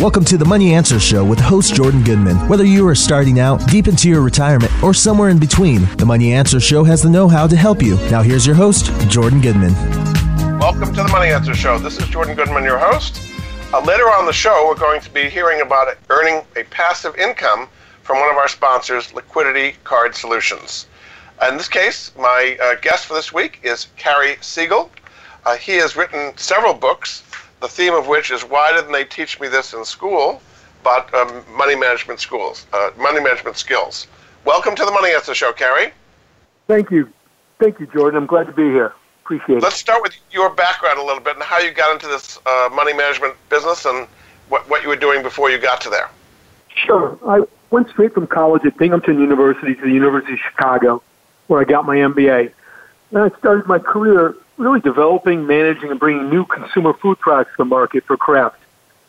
[0.00, 2.36] Welcome to the Money Answers Show with host Jordan Goodman.
[2.46, 6.32] Whether you are starting out, deep into your retirement, or somewhere in between, the Money
[6.32, 7.96] Answers Show has the know how to help you.
[8.08, 9.72] Now, here's your host, Jordan Goodman.
[10.60, 11.80] Welcome to the Money Answers Show.
[11.80, 13.20] This is Jordan Goodman, your host.
[13.74, 17.68] Uh, later on the show, we're going to be hearing about earning a passive income
[18.04, 20.86] from one of our sponsors, Liquidity Card Solutions.
[21.48, 24.92] In this case, my uh, guest for this week is Cary Siegel.
[25.44, 27.22] Uh, he has written several books
[27.60, 30.40] the theme of which is why didn't they teach me this in school,
[30.84, 34.06] but um, money management schools, uh, money management skills.
[34.44, 35.92] Welcome to the Money Answers Show, Cary.
[36.66, 37.12] Thank you.
[37.58, 38.18] Thank you, Jordan.
[38.18, 38.94] I'm glad to be here.
[39.24, 39.62] Appreciate it.
[39.62, 42.68] Let's start with your background a little bit and how you got into this uh,
[42.72, 44.06] money management business and
[44.48, 46.08] what, what you were doing before you got to there.
[46.74, 47.18] Sure.
[47.26, 51.02] I went straight from college at Binghamton University to the University of Chicago,
[51.48, 52.52] where I got my MBA.
[53.10, 57.64] And I started my career really developing, managing, and bringing new consumer food products to
[57.64, 58.60] market for Kraft.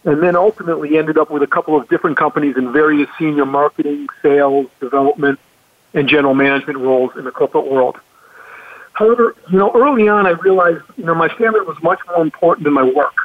[0.06, 4.08] And then ultimately ended up with a couple of different companies in various senior marketing,
[4.22, 5.40] sales, development,
[5.94, 8.00] and general management roles in the corporate world.
[8.94, 12.66] However, you know, early on I realized, you know, my family was much more important
[12.66, 13.16] than my work.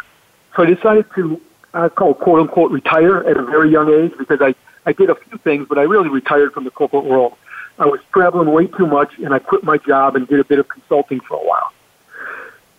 [0.56, 1.40] So I decided to,
[1.74, 4.54] uh, I call quote unquote retire at a very young age because I,
[4.86, 7.36] I did a few things, but I really retired from the corporate world.
[7.78, 10.60] I was traveling way too much and I quit my job and did a bit
[10.60, 11.72] of consulting for a while.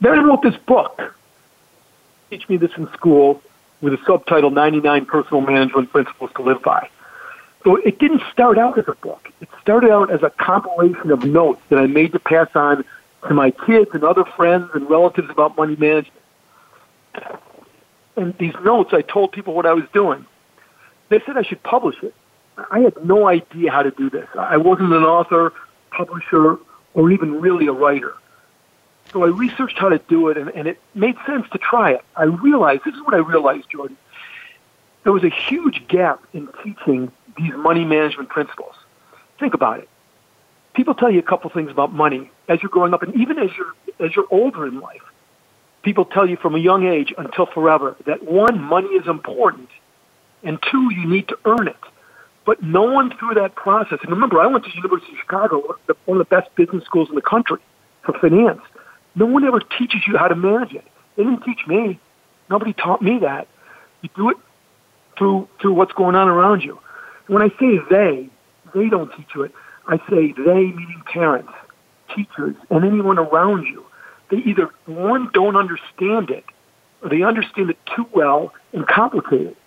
[0.02, 1.02] Then I wrote this book,
[2.30, 3.42] Teach Me This in School,
[3.82, 6.90] with a subtitle 99 Personal Management Principles to Live By.
[7.64, 9.32] So it didn't start out as a book.
[9.42, 12.86] It started out as a compilation of notes that I made to pass on
[13.28, 16.22] to my kids and other friends and relatives about money management.
[18.16, 20.26] And these notes, I told people what I was doing.
[21.10, 22.14] They said I should publish it.
[22.72, 24.28] I had no idea how to do this.
[24.38, 25.52] I wasn't an author,
[25.92, 26.58] publisher,
[26.94, 28.14] or even really a writer.
[29.11, 32.02] So I researched how to do it, and, and it made sense to try it.
[32.16, 33.98] I realized this is what I realized, Jordan.
[35.03, 38.73] There was a huge gap in teaching these money management principles.
[39.39, 39.89] Think about it.
[40.73, 43.49] People tell you a couple things about money as you're growing up, and even as
[43.55, 43.73] you're
[44.05, 45.02] as you're older in life.
[45.83, 49.70] People tell you from a young age until forever that one, money is important,
[50.43, 51.77] and two, you need to earn it.
[52.43, 53.99] But no one through that process.
[54.02, 57.16] And remember, I went to University of Chicago, one of the best business schools in
[57.16, 57.60] the country
[58.04, 58.61] for finance.
[59.15, 60.86] No one ever teaches you how to manage it.
[61.15, 61.99] They didn't teach me.
[62.49, 63.48] Nobody taught me that.
[64.02, 64.37] You do it
[65.17, 66.80] through through what's going on around you.
[67.27, 68.30] When I say they,
[68.73, 69.52] they don't teach you it.
[69.87, 71.52] I say they meaning parents,
[72.15, 73.86] teachers, and anyone around you.
[74.30, 76.43] They either one don't understand it,
[77.02, 79.58] or they understand it too well and complicate it.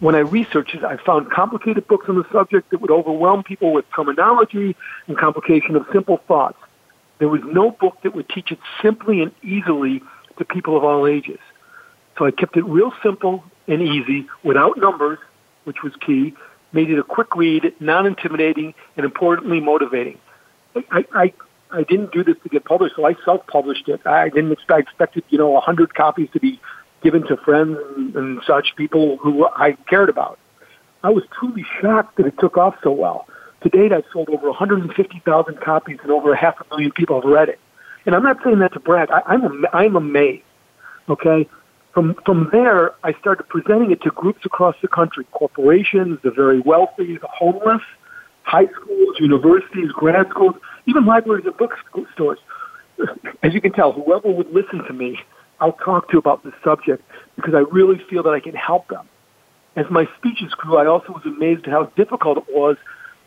[0.00, 3.72] When I researched it, I found complicated books on the subject that would overwhelm people
[3.72, 6.58] with terminology and complication of simple thoughts.
[7.22, 10.02] There was no book that would teach it simply and easily
[10.38, 11.38] to people of all ages.
[12.18, 15.20] So I kept it real simple and easy without numbers,
[15.62, 16.34] which was key,
[16.72, 20.18] made it a quick read, non-intimidating, and importantly motivating.
[20.90, 21.32] I, I,
[21.70, 24.04] I didn't do this to get published, so I self-published it.
[24.04, 26.60] I didn't expect, I expected, you know, a 100 copies to be
[27.04, 30.40] given to friends and, and such people who I cared about.
[31.04, 33.28] I was truly shocked that it took off so well.
[33.62, 37.30] To date, I've sold over 150,000 copies, and over a half a million people have
[37.30, 37.60] read it.
[38.06, 39.10] And I'm not saying that to brag.
[39.10, 40.42] I, I'm I'm amazed.
[41.08, 41.48] Okay,
[41.94, 46.60] from from there, I started presenting it to groups across the country: corporations, the very
[46.60, 47.82] wealthy, the homeless,
[48.42, 50.56] high schools, universities, grad schools,
[50.86, 52.38] even libraries and bookstores.
[53.42, 55.18] As you can tell, whoever would listen to me,
[55.60, 57.02] I'll talk to about this subject
[57.36, 59.08] because I really feel that I can help them.
[59.76, 62.76] As my speeches grew, I also was amazed at how difficult it was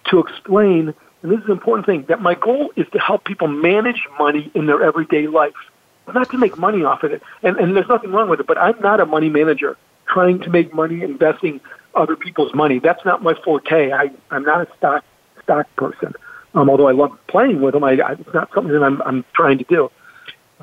[0.10, 3.48] to explain, and this is an important thing, that my goal is to help people
[3.48, 5.54] manage money in their everyday life,
[6.14, 7.22] not to make money off of it.
[7.44, 9.78] And, and there's nothing wrong with it, but I'm not a money manager
[10.08, 11.60] trying to make money investing
[11.96, 12.80] other people's money.
[12.80, 13.92] That's not my forte.
[13.92, 15.04] I, I'm not a stock
[15.44, 16.14] stock person.
[16.54, 19.26] Um, although I love playing with them, I, I, it's not something that I'm, I'm
[19.34, 19.92] trying to do.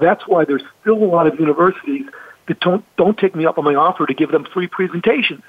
[0.00, 2.06] That's why there's still a lot of universities
[2.48, 5.42] that don't don't take me up on my offer to give them free presentations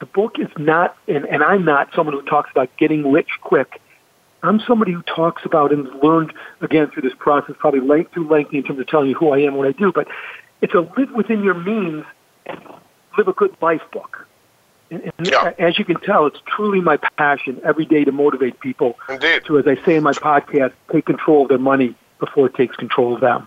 [0.00, 3.80] the book is not, and, and I'm not someone who talks about getting rich quick.
[4.42, 6.32] I'm somebody who talks about and learned
[6.62, 9.40] again through this process, probably length too lengthy in terms of telling you who I
[9.40, 9.92] am, and what I do.
[9.92, 10.08] But
[10.62, 12.04] it's a live within your means
[12.46, 12.58] and
[13.18, 14.26] live a good life book.
[14.90, 15.52] And, and yeah.
[15.58, 19.44] as you can tell, it's truly my passion every day to motivate people Indeed.
[19.44, 22.74] to, as I say in my podcast, take control of their money before it takes
[22.76, 23.46] control of them.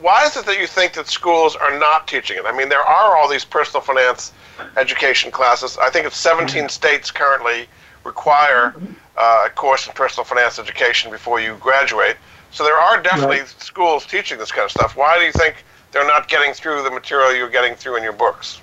[0.00, 2.44] Why is it that you think that schools are not teaching it?
[2.46, 4.32] I mean, there are all these personal finance
[4.76, 5.78] education classes.
[5.78, 6.68] I think it's 17 mm-hmm.
[6.68, 7.68] states currently
[8.04, 8.74] require
[9.16, 12.16] uh, a course in personal finance education before you graduate.
[12.50, 13.48] So there are definitely right.
[13.58, 14.96] schools teaching this kind of stuff.
[14.96, 18.12] Why do you think they're not getting through the material you're getting through in your
[18.12, 18.60] books?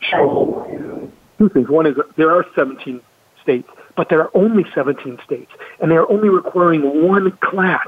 [0.00, 1.68] show two things.
[1.68, 3.00] One is there are 17
[3.42, 5.50] states, but there are only 17 states,
[5.80, 7.86] and they are only requiring one class.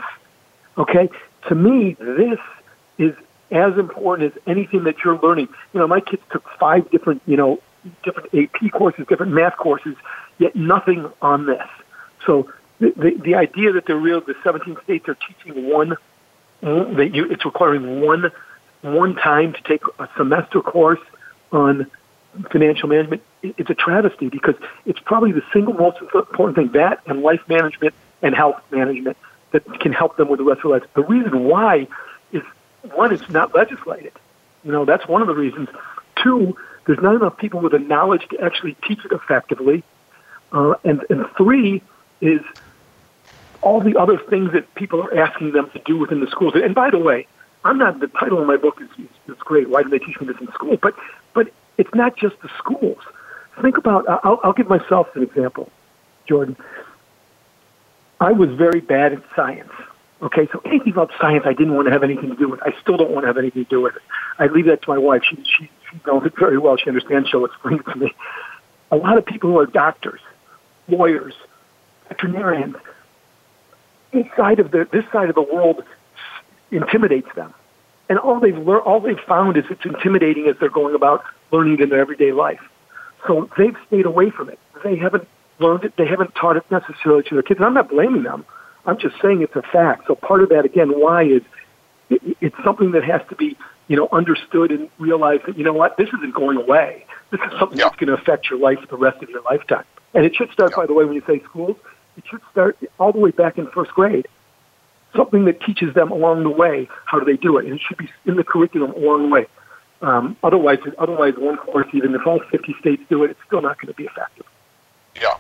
[0.77, 1.09] Okay?
[1.49, 2.39] To me, this
[2.99, 3.15] is
[3.51, 5.49] as important as anything that you're learning.
[5.73, 7.61] You know, my kids took five different, you know,
[8.03, 9.97] different AP courses, different math courses,
[10.39, 11.67] yet nothing on this.
[12.27, 15.97] So the, the, the idea that the real the 17 states are teaching one
[16.63, 18.31] mm, that you it's requiring one
[18.83, 21.01] one time to take a semester course
[21.51, 21.91] on
[22.53, 24.55] financial management it's a travesty because
[24.87, 29.17] it's probably the single most important thing that and life management and health management
[29.53, 30.89] that can help them with the rest of their life.
[30.95, 31.87] The reason why
[32.95, 34.13] one, it's not legislated.
[34.65, 35.69] You know, that's one of the reasons.
[36.23, 36.57] Two,
[36.87, 39.85] there's not enough people with the knowledge to actually teach it effectively.
[40.53, 41.83] Uh, and, and three
[42.21, 42.41] is
[43.61, 46.55] all the other things that people are asking them to do within the schools.
[46.55, 47.27] And by the way,
[47.65, 49.69] I'm not, the title of my book is, is, is great.
[49.69, 50.77] Why do they teach me this in school?
[50.81, 50.95] But,
[51.35, 53.03] but it's not just the schools.
[53.61, 55.71] Think about, I'll, I'll give myself an example,
[56.27, 56.57] Jordan.
[58.21, 59.73] I was very bad at science.
[60.21, 62.61] Okay, so anything about science I didn't want to have anything to do with.
[62.63, 64.03] I still don't want to have anything to do with it.
[64.39, 65.23] I leave that to my wife.
[65.29, 66.77] She, she, she knows it very well.
[66.77, 67.29] She understands.
[67.29, 68.15] She'll explain it to me.
[68.91, 70.21] A lot of people who are doctors,
[70.89, 71.35] lawyers,
[72.09, 72.77] veterinarians,
[74.13, 75.85] this side of the this side of the world
[76.71, 77.55] intimidates them,
[78.09, 81.23] and all they've learned, all they've found is it's intimidating as they're going about
[81.53, 82.61] learning it in their everyday life.
[83.27, 84.59] So they've stayed away from it.
[84.83, 85.29] They haven't
[85.59, 85.95] learned it.
[85.97, 87.59] They haven't taught it necessarily to their kids.
[87.59, 88.45] And I'm not blaming them.
[88.89, 90.07] I'm just saying it's a fact.
[90.07, 91.43] So part of that, again, why is
[92.09, 93.55] it, it's something that has to be,
[93.87, 97.05] you know, understood and realized that, you know what, this isn't going away.
[97.31, 97.85] This is something yeah.
[97.85, 99.85] that's going to affect your life for the rest of your lifetime.
[100.15, 100.79] And it should start, yeah.
[100.79, 101.77] by the way, when you say schools,
[102.17, 104.27] it should start all the way back in first grade.
[105.15, 107.99] Something that teaches them along the way how do they do it, and it should
[107.99, 109.47] be in the curriculum along the way.
[110.01, 113.79] Um, otherwise, otherwise, one course, even if all 50 states do it, it's still not
[113.79, 114.47] going to be effective.
[115.21, 115.35] Yeah.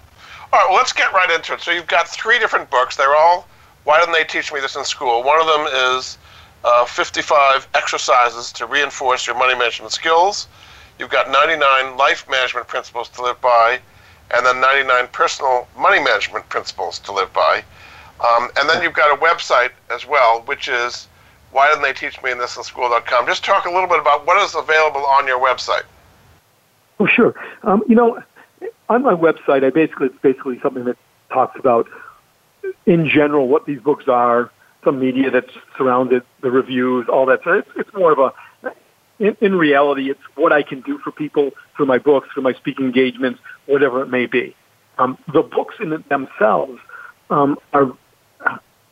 [0.51, 1.61] All right, well, let's get right into it.
[1.61, 2.97] So you've got three different books.
[2.97, 3.47] They're all,
[3.85, 5.23] why didn't they teach me this in school?
[5.23, 5.67] One of them
[5.97, 6.17] is
[6.65, 10.49] uh, 55 exercises to reinforce your money management skills.
[10.99, 13.79] You've got 99 life management principles to live by,
[14.35, 17.63] and then 99 personal money management principles to live by.
[18.21, 21.09] Um, and then you've got a website as well, which is
[21.53, 23.27] why didn't they teach me in this in school.com.
[23.27, 25.85] Just talk a little bit about what is available on your website.
[27.01, 27.35] Oh, sure.
[27.63, 28.21] Um, you know,
[28.89, 30.97] on my website, I basically it's basically something that
[31.33, 31.89] talks about,
[32.87, 34.51] in general, what these books are,
[34.85, 37.41] some media that's surrounded the reviews, all that.
[37.45, 38.33] So it's, it's more of a.
[39.19, 42.53] In, in reality, it's what I can do for people through my books, through my
[42.53, 44.55] speaking engagements, whatever it may be.
[44.99, 46.79] Um, the books in themselves
[47.29, 47.93] um, are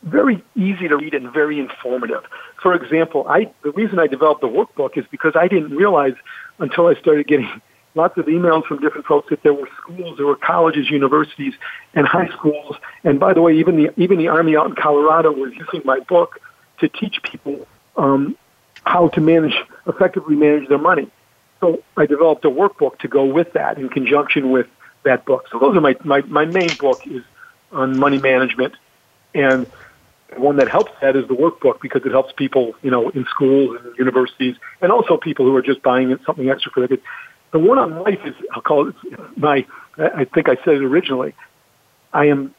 [0.03, 2.23] very easy to read and very informative.
[2.61, 6.13] For example, I the reason I developed the workbook is because I didn't realize
[6.59, 7.61] until I started getting
[7.97, 11.53] lots of emails from different folks that there were schools, there were colleges, universities,
[11.93, 12.77] and high schools.
[13.03, 15.99] And by the way, even the even the Army out in Colorado was using my
[15.99, 16.39] book
[16.79, 17.67] to teach people
[17.97, 18.37] um,
[18.83, 19.55] how to manage
[19.87, 21.09] effectively manage their money.
[21.59, 24.67] So I developed a workbook to go with that in conjunction with
[25.03, 25.47] that book.
[25.51, 27.23] So those are my my, my main book is
[27.71, 28.75] on money management,
[29.33, 29.67] and
[30.35, 33.79] one that helps that is the workbook because it helps people, you know, in schools
[33.83, 37.01] and universities, and also people who are just buying something extra for their kids.
[37.51, 38.95] The one on life is, I'll call it
[39.37, 39.65] my,
[39.97, 41.33] I think I said it originally.
[42.13, 42.53] I am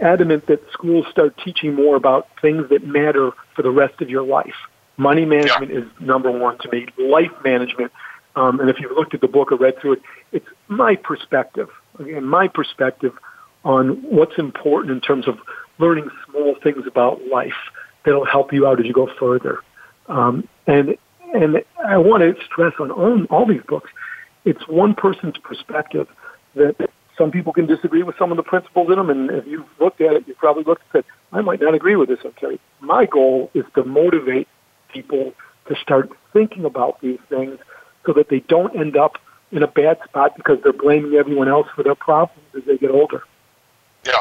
[0.00, 4.22] adamant that schools start teaching more about things that matter for the rest of your
[4.22, 4.54] life.
[4.96, 5.80] Money management yeah.
[5.80, 6.86] is number one to me.
[6.98, 7.92] Life management,
[8.36, 11.68] um, and if you've looked at the book or read through it, it's my perspective.
[11.98, 13.12] Again, my perspective
[13.64, 15.38] on what's important in terms of
[15.78, 17.52] learning small things about life
[18.04, 19.60] that'll help you out as you go further.
[20.06, 20.96] Um, and
[21.34, 23.90] and I want to stress on all, all these books
[24.44, 26.08] it's one person's perspective
[26.54, 29.66] that some people can disagree with some of the principles in them, and if you've
[29.80, 32.58] looked at it, you've probably looked and said, I might not agree with this, okay?
[32.80, 34.48] My goal is to motivate
[34.92, 35.32] people
[35.66, 37.58] to start thinking about these things
[38.04, 39.18] so that they don't end up
[39.52, 42.90] in a bad spot because they're blaming everyone else for their problems as they get
[42.90, 43.22] older.
[44.04, 44.12] Yeah.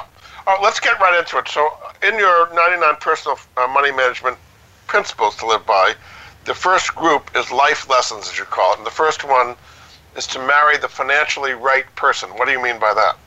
[0.46, 1.48] All right, let's get right into it.
[1.48, 1.68] So,
[2.04, 4.38] in your 99 personal uh, money management
[4.88, 5.94] principles to live by,
[6.46, 8.78] the first group is life lessons, as you call it.
[8.78, 9.56] And the first one
[10.16, 12.30] is to marry the financially right person.
[12.32, 13.18] What do you mean by that?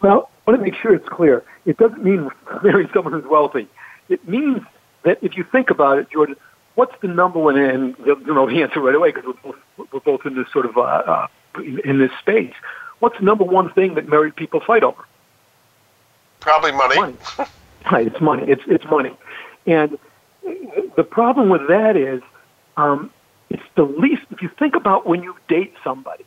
[0.00, 1.44] Well, I want to make sure it's clear.
[1.66, 2.30] It doesn't mean
[2.62, 3.68] marry someone who's wealthy.
[4.08, 4.62] It means
[5.02, 6.36] that if you think about it, Jordan,
[6.74, 7.58] what's the number one?
[7.58, 10.66] And you'll know the answer right away because we're both, we're both in this sort
[10.66, 11.26] of uh, uh,
[11.56, 12.54] in, in this space.
[13.00, 15.04] What's the number one thing that married people fight over?
[16.40, 16.96] Probably money.
[16.96, 17.16] Money.
[17.92, 18.44] right, it's money.
[18.50, 19.12] It's it's money,
[19.66, 19.98] and
[20.96, 22.22] the problem with that is
[22.76, 23.10] um,
[23.50, 26.24] it's the least if you think about when you date somebody,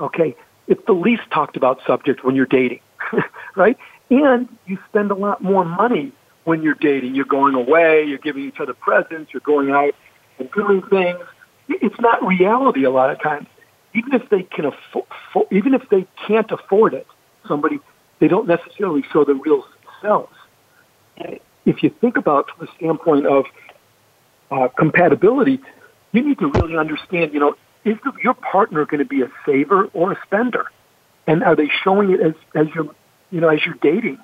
[0.00, 0.34] okay,
[0.66, 2.80] it's the least talked about subject when you're dating,
[3.54, 3.76] right?
[4.10, 6.12] And you spend a lot more money
[6.44, 7.14] when you're dating.
[7.14, 9.94] You're going away, you're giving each other presents, you're going out
[10.38, 11.20] and doing things.
[11.68, 13.48] It's not reality a lot of times.
[13.94, 15.06] Even if they can afford,
[15.50, 17.06] even if they can't afford it,
[17.48, 17.80] somebody
[18.18, 19.66] they don't necessarily show their real
[20.00, 20.32] selves.
[21.64, 23.46] If you think about from the standpoint of
[24.50, 25.60] uh, compatibility,
[26.16, 27.32] you need to really understand.
[27.32, 30.66] You know, is the, your partner going to be a saver or a spender,
[31.26, 32.94] and are they showing it as as you're
[33.30, 34.18] you know as you're dating?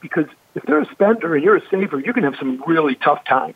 [0.00, 2.94] Because if they're a spender and you're a saver, you're going to have some really
[2.96, 3.54] tough times.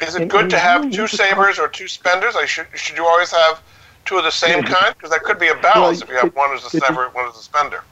[0.00, 2.34] Is it and, good and to have two savers or two spenders?
[2.36, 3.62] I should should you always have
[4.04, 4.94] two of the same kind?
[4.94, 7.06] Because that could be a balance well, if you have it, one as a saver,
[7.06, 7.84] and one as a spender.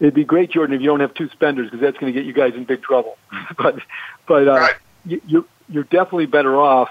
[0.00, 2.26] It'd be great, Jordan, if you don't have two spenders, because that's going to get
[2.26, 3.16] you guys in big trouble.
[3.56, 3.78] but
[4.26, 4.74] but uh, right.
[5.04, 6.90] you, you're you're definitely better off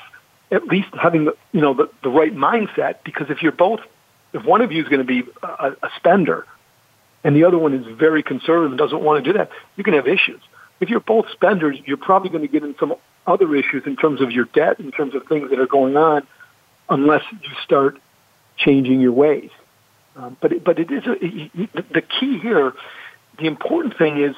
[0.52, 2.96] at least having the you know the, the right mindset.
[3.04, 3.80] Because if you're both,
[4.34, 6.46] if one of you is going to be a, a spender,
[7.24, 9.94] and the other one is very conservative and doesn't want to do that, you can
[9.94, 10.42] have issues.
[10.80, 12.96] If you're both spenders, you're probably going to get in some
[13.28, 16.26] other issues in terms of your debt, in terms of things that are going on,
[16.90, 18.00] unless you start
[18.58, 19.52] changing your ways.
[20.16, 22.74] Um, but it, but it is a, it, the key here.
[23.40, 24.36] The important thing is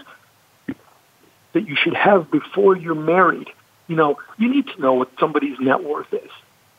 [1.53, 3.47] that you should have before you're married.
[3.87, 6.29] You know, you need to know what somebody's net worth is.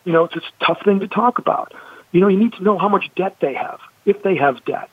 [0.04, 1.72] You know, it's a tough thing to talk about.
[2.12, 4.90] You know, you need to know how much debt they have, if they have debt.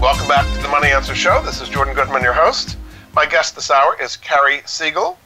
[0.00, 1.42] Welcome back to the Money Answers Show.
[1.42, 2.78] This is Jordan Goodman, your host.
[3.12, 5.18] My guest this hour is Cary Siegel.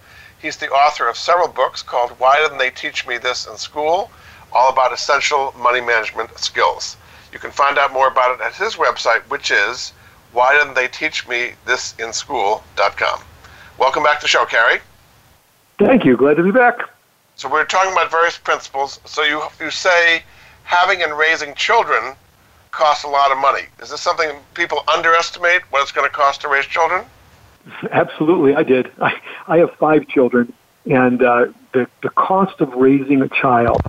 [0.43, 4.11] He's the author of several books called Why Didn't They Teach Me This in School?
[4.52, 6.97] All about essential money management skills.
[7.33, 9.93] You can find out more about it at his website, which is
[10.33, 13.21] why didn't they teach me this in school.com.
[13.78, 14.81] Welcome back to the show, Cary.
[15.78, 16.16] Thank you.
[16.16, 16.81] Glad to be back.
[17.37, 18.99] So we're talking about various principles.
[19.04, 20.25] So you you say
[20.64, 22.16] having and raising children
[22.75, 23.62] costs a lot of money.
[23.81, 27.04] Is this something people underestimate what it's going to cost to raise children?
[27.90, 28.90] Absolutely, I did.
[29.00, 29.14] I,
[29.47, 30.52] I have five children,
[30.85, 33.83] and uh, the the cost of raising a child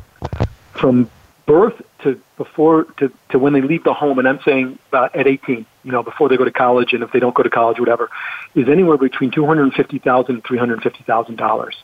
[0.74, 1.10] from
[1.46, 5.28] birth to before to, to when they leave the home, and I'm saying uh, at
[5.28, 7.80] 18, you know, before they go to college, and if they don't go to college,
[7.80, 8.10] whatever,
[8.56, 11.76] is anywhere between two hundred fifty thousand and three hundred fifty thousand dollars.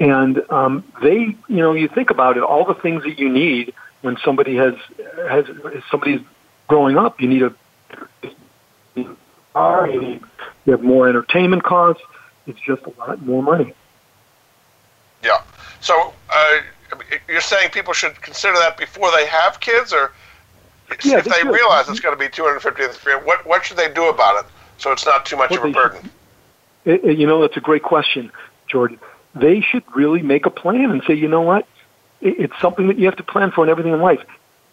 [0.00, 3.74] And um, they, you know, you think about it, all the things that you need
[4.02, 4.74] when somebody has
[5.28, 5.44] has
[5.90, 6.20] somebody's
[6.68, 7.20] growing up.
[7.20, 7.54] You need a
[9.54, 10.22] car, you, need,
[10.66, 12.02] you have more entertainment costs.
[12.46, 13.74] It's just a lot more money.
[15.22, 15.42] Yeah.
[15.80, 16.56] So uh,
[17.28, 20.12] you're saying people should consider that before they have kids, or
[21.04, 21.50] yeah, if they, should.
[21.52, 25.04] realize it's going to be 250, what what should they do about it so it's
[25.04, 26.10] not too much What of a burden?
[26.84, 28.30] It, it- you know, that's a great question,
[28.68, 28.98] Jordan.
[29.34, 31.66] They should really make a plan and say, you know what,
[32.20, 34.20] it's something that you have to plan for in everything in life.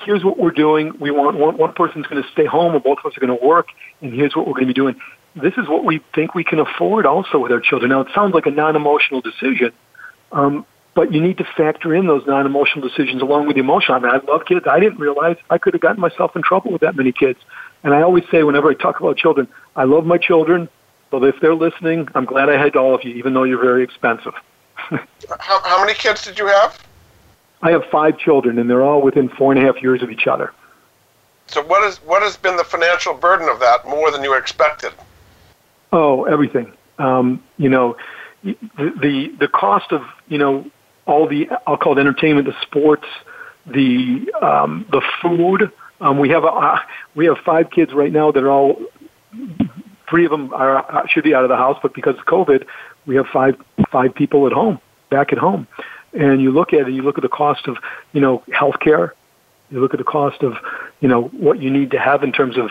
[0.01, 0.93] Here's what we're doing.
[0.99, 3.37] We want one, one person's going to stay home, or both of us are going
[3.37, 3.67] to work,
[4.01, 4.95] and here's what we're going to be doing.
[5.35, 7.91] This is what we think we can afford also with our children.
[7.91, 9.71] Now, it sounds like a non-emotional decision,
[10.31, 13.97] um, but you need to factor in those non-emotional decisions along with the emotional.
[13.97, 14.65] I mean, I love kids.
[14.69, 17.39] I didn't realize I could have gotten myself in trouble with that many kids.
[17.83, 20.69] And I always say whenever I talk about children, I love my children,
[21.11, 23.83] but if they're listening, I'm glad I had all of you, even though you're very
[23.83, 24.33] expensive.
[25.39, 26.77] How, how many kids did you have?
[27.65, 30.27] I have five children, and they're all within four and a half years of each
[30.27, 30.53] other.
[31.47, 34.93] So what is what has been the financial burden of that more than you expected?
[35.91, 36.71] Oh, everything.
[36.99, 37.97] Um, you know,
[38.43, 40.69] the, the the cost of you know
[41.07, 43.07] all the I'll call it entertainment, the sports,
[43.65, 45.71] the um, the food.
[46.01, 46.79] Um, we have a, uh,
[47.15, 48.79] we have five kids right now that are all
[50.07, 52.67] three of them are uh, should be out of the house, but because of COVID,
[53.07, 53.55] we have five
[53.89, 54.79] five people at home,
[55.09, 55.67] back at home.
[56.15, 57.77] And you look at it, you look at the cost of
[58.13, 59.11] you know healthcare,
[59.69, 60.53] you look at the cost of
[61.01, 62.69] you know what you need to have in terms of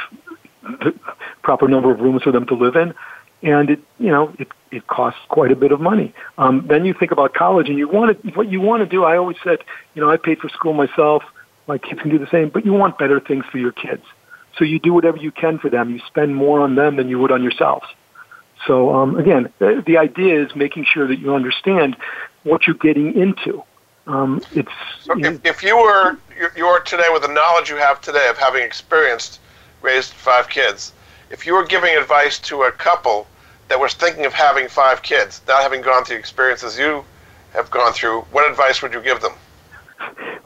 [0.63, 0.95] the
[1.43, 2.95] proper number of rooms for them to live in,
[3.43, 6.15] and it you know it it costs quite a bit of money.
[6.39, 9.05] Um, then you think about college, and you want to what you want to do.
[9.05, 9.59] I always said,
[9.95, 11.23] you know, I paid for school myself.
[11.67, 14.02] My kids can do the same, but you want better things for your kids.
[14.59, 15.91] So you do whatever you can for them.
[15.91, 17.87] You spend more on them than you would on yourselves.
[18.67, 21.97] So um, again, the, the idea is making sure that you understand
[22.45, 23.63] what you're getting into.
[24.07, 27.76] Um, it's So if, if you were you you are today with the knowledge you
[27.76, 29.41] have today of having experienced
[29.83, 30.93] raised five kids,
[31.30, 33.26] if you were giving advice to a couple
[33.69, 37.04] that was thinking of having five kids, not having gone through experiences you
[37.54, 39.33] have gone through, what advice would you give them?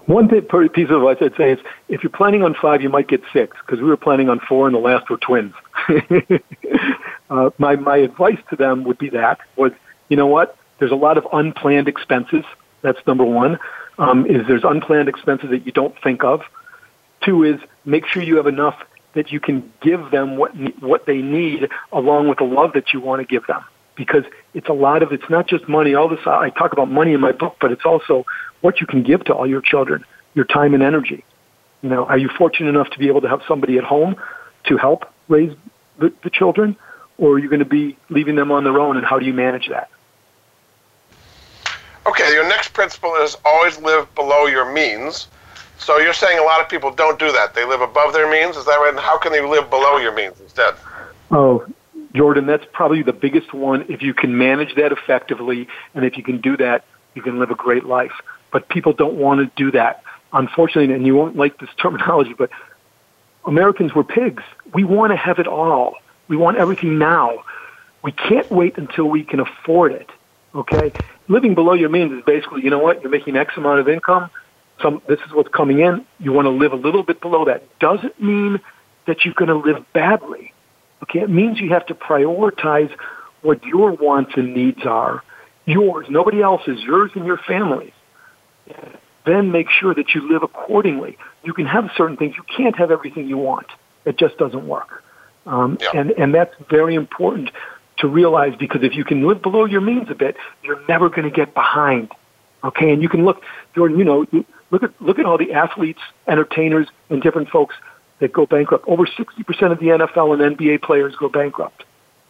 [0.07, 1.59] One piece of advice I'd say is
[1.89, 4.67] if you're planning on five, you might get six because we were planning on four
[4.67, 5.53] and the last were twins.
[7.31, 9.73] uh, my my advice to them would be that was
[10.09, 12.45] you know what there's a lot of unplanned expenses.
[12.83, 13.59] That's number one.
[13.99, 16.43] Um, is there's unplanned expenses that you don't think of.
[17.25, 18.81] Two is make sure you have enough
[19.15, 23.01] that you can give them what what they need along with the love that you
[23.01, 23.65] want to give them
[23.97, 24.23] because
[24.55, 25.95] it's a lot of it's not just money.
[25.95, 28.25] All this I talk about money in my book, but it's also
[28.61, 31.25] what you can give to all your children, your time and energy.
[31.83, 34.17] You know, are you fortunate enough to be able to have somebody at home
[34.65, 35.55] to help raise
[35.99, 36.77] the, the children,
[37.19, 38.97] or are you going to be leaving them on their own?
[38.97, 39.91] And how do you manage that?
[42.09, 45.29] Okay, your next principle is always live below your means.
[45.79, 47.53] So you're saying a lot of people don't do that.
[47.55, 48.89] They live above their means, is that right?
[48.89, 50.75] And how can they live below your means instead?
[51.31, 51.67] Oh,
[52.15, 53.85] Jordan, that's probably the biggest one.
[53.91, 57.51] If you can manage that effectively, and if you can do that, you can live
[57.51, 58.13] a great life.
[58.53, 60.03] But people don't want to do that.
[60.33, 62.49] Unfortunately, and you won't like this terminology, but
[63.45, 64.43] Americans were pigs.
[64.73, 65.97] We want to have it all.
[66.27, 67.45] We want everything now.
[68.03, 70.09] We can't wait until we can afford it.
[70.55, 70.91] Okay?
[71.29, 73.03] Living below your means is basically, you know what?
[73.03, 74.31] You're making X amount of income.
[74.83, 76.07] Some this is what's coming in.
[76.19, 77.79] You want to live a little bit below that.
[77.81, 78.61] Doesn't mean
[79.07, 80.53] that you're going to live badly.
[81.03, 81.21] Okay?
[81.21, 82.95] It means you have to prioritize
[83.43, 85.23] what your wants and needs are.
[85.65, 87.93] Yours, nobody else's, yours and your family's
[89.29, 91.19] then make sure that you live accordingly.
[91.45, 92.35] You can have certain things.
[92.37, 93.67] You can't have everything you want.
[94.05, 95.05] It just doesn't work.
[95.47, 95.91] Um, Yeah.
[95.95, 97.51] and, and that's very important
[97.99, 101.25] to realize because if you can live below your means a bit, you're never going
[101.25, 102.11] to get behind.
[102.65, 103.43] Okay, and you can look,
[103.75, 103.99] Jordan.
[103.99, 104.27] You know,
[104.71, 107.77] look at look at all the athletes, entertainers, and different folks
[108.19, 108.87] that go bankrupt.
[108.89, 111.85] Over sixty percent of the NFL and NBA players go bankrupt.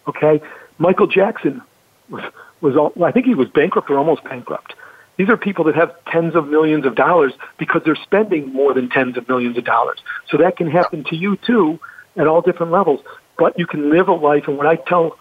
[0.07, 0.41] Okay,
[0.79, 1.63] Michael Jackson
[2.11, 2.23] was
[2.61, 4.75] was all, I think he was bankrupt or almost bankrupt.
[5.17, 8.89] These are people that have tens of millions of dollars because they're spending more than
[8.89, 9.99] tens of millions of dollars.
[10.31, 11.81] So that can happen to you too
[12.17, 13.01] at all different levels.
[13.37, 15.17] But you can live a life, and what I tell,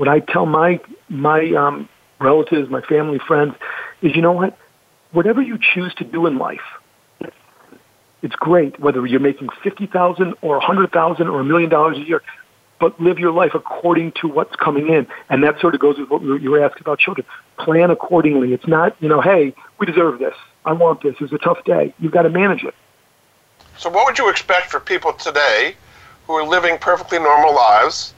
[0.00, 1.86] what I tell my my um,
[2.18, 3.54] relatives, my family, friends,
[4.00, 4.56] is you know what,
[5.12, 6.64] whatever you choose to do in life,
[8.22, 11.98] it's great whether you're making fifty thousand or a hundred thousand or a million dollars
[11.98, 12.22] a year.
[12.78, 15.06] but live your life according to what's coming in.
[15.28, 17.26] And that sort of goes with what you were asking about children.
[17.58, 18.54] Plan accordingly.
[18.54, 20.34] It's not, you know, hey, we deserve this.
[20.64, 21.14] I want this.
[21.20, 21.92] It's a tough day.
[21.98, 22.74] You've got to manage it.
[23.76, 25.76] So, what would you expect for people today
[26.26, 28.14] who are living perfectly normal lives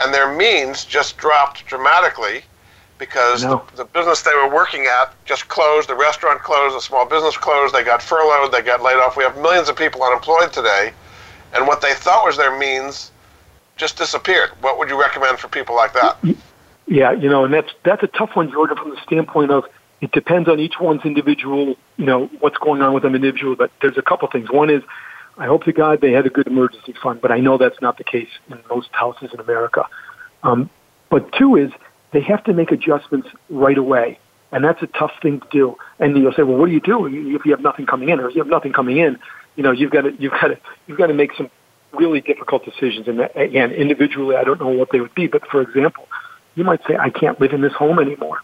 [0.00, 2.42] and their means just dropped dramatically
[2.98, 7.06] because the, the, business they were working at just closed, the restaurant closed, the small
[7.06, 9.16] business closed, they got furloughed, they got laid off.
[9.16, 10.92] We have millions of people unemployed today,
[11.54, 13.10] and what they thought was their means
[13.76, 14.50] just disappeared.
[14.60, 16.18] What would you recommend for people like that?
[16.86, 19.64] Yeah, you know, and that's that's a tough one, Jordan, from the standpoint of
[20.00, 23.56] it depends on each one's individual, you know, what's going on with them individually.
[23.56, 24.50] But there's a couple things.
[24.50, 24.82] One is,
[25.36, 27.98] I hope to God they had a good emergency fund, but I know that's not
[27.98, 29.84] the case in most houses in America.
[30.42, 30.70] Um,
[31.10, 31.70] but two is
[32.12, 34.18] they have to make adjustments right away.
[34.52, 35.76] And that's a tough thing to do.
[35.98, 38.20] And you'll say, well, what do you do if you have nothing coming in?
[38.20, 39.18] Or if you have nothing coming in,
[39.56, 41.50] you know, you've got to, you've got to, you've got to make some
[41.92, 43.08] really difficult decisions.
[43.08, 45.26] And again, individually, I don't know what they would be.
[45.26, 46.06] But for example,
[46.54, 48.42] you might say, I can't live in this home anymore.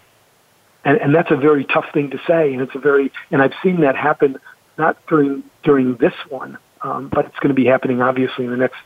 [0.84, 2.52] And, and that's a very tough thing to say.
[2.52, 4.38] And it's a very, and I've seen that happen
[4.78, 8.56] not during, during this one, um, but it's going to be happening obviously in the
[8.56, 8.78] next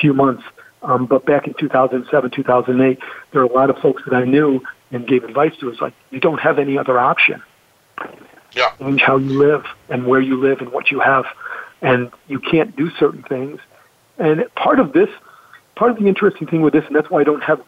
[0.00, 0.42] few months.
[0.82, 2.98] Um, but back in 2007, 2008,
[3.32, 4.60] there were a lot of folks that I knew
[4.92, 5.68] and gave advice to.
[5.68, 7.42] It's like you don't have any other option.
[8.52, 8.70] Yeah.
[8.78, 11.24] Change how you live and where you live and what you have,
[11.82, 13.60] and you can't do certain things.
[14.18, 15.08] And part of this,
[15.74, 17.60] part of the interesting thing with this, and that's why I don't have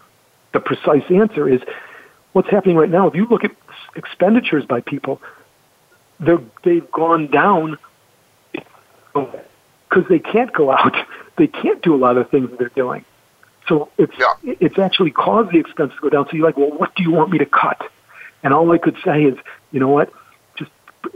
[0.53, 1.61] the precise answer, is
[2.33, 3.07] what's happening right now.
[3.09, 3.53] If you look at
[3.97, 5.21] expenditures by people,
[6.19, 7.79] they're, they've gone down
[9.91, 10.97] because they can't go out
[11.41, 13.05] they can't do a lot of things that they're doing.
[13.69, 14.35] So it's yeah.
[14.43, 16.27] it's actually caused the expense to go down.
[16.27, 17.91] So you're like, well, what do you want me to cut?
[18.43, 19.39] And all I could say is,
[19.73, 20.13] you know what,
[20.57, 20.71] just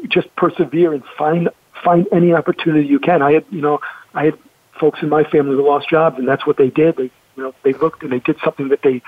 [0.08, 1.50] just persevere and find
[1.82, 3.22] find any opportunity you can.
[3.22, 3.80] I had you know
[4.14, 4.38] I had
[4.80, 6.96] folks in my family who lost jobs, and that's what they did.
[6.96, 9.02] They you know they looked and they did something that they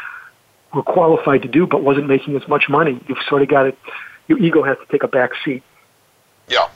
[0.74, 3.00] were qualified to do, but wasn't making as much money.
[3.07, 3.76] You've sort of got to
[4.29, 5.62] your ego has to take a back seat.
[6.48, 6.68] Yeah.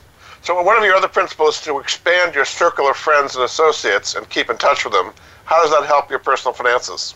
[0.43, 4.15] So one of your other principles is to expand your circle of friends and associates
[4.15, 5.13] and keep in touch with them.
[5.45, 7.15] How does that help your personal finances?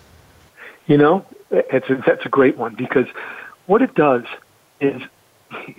[0.87, 3.07] You know, it's a, that's a great one because
[3.67, 4.25] what it does
[4.81, 5.01] is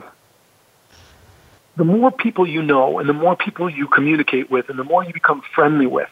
[1.78, 5.04] the more people you know and the more people you communicate with and the more
[5.04, 6.10] you become friendly with,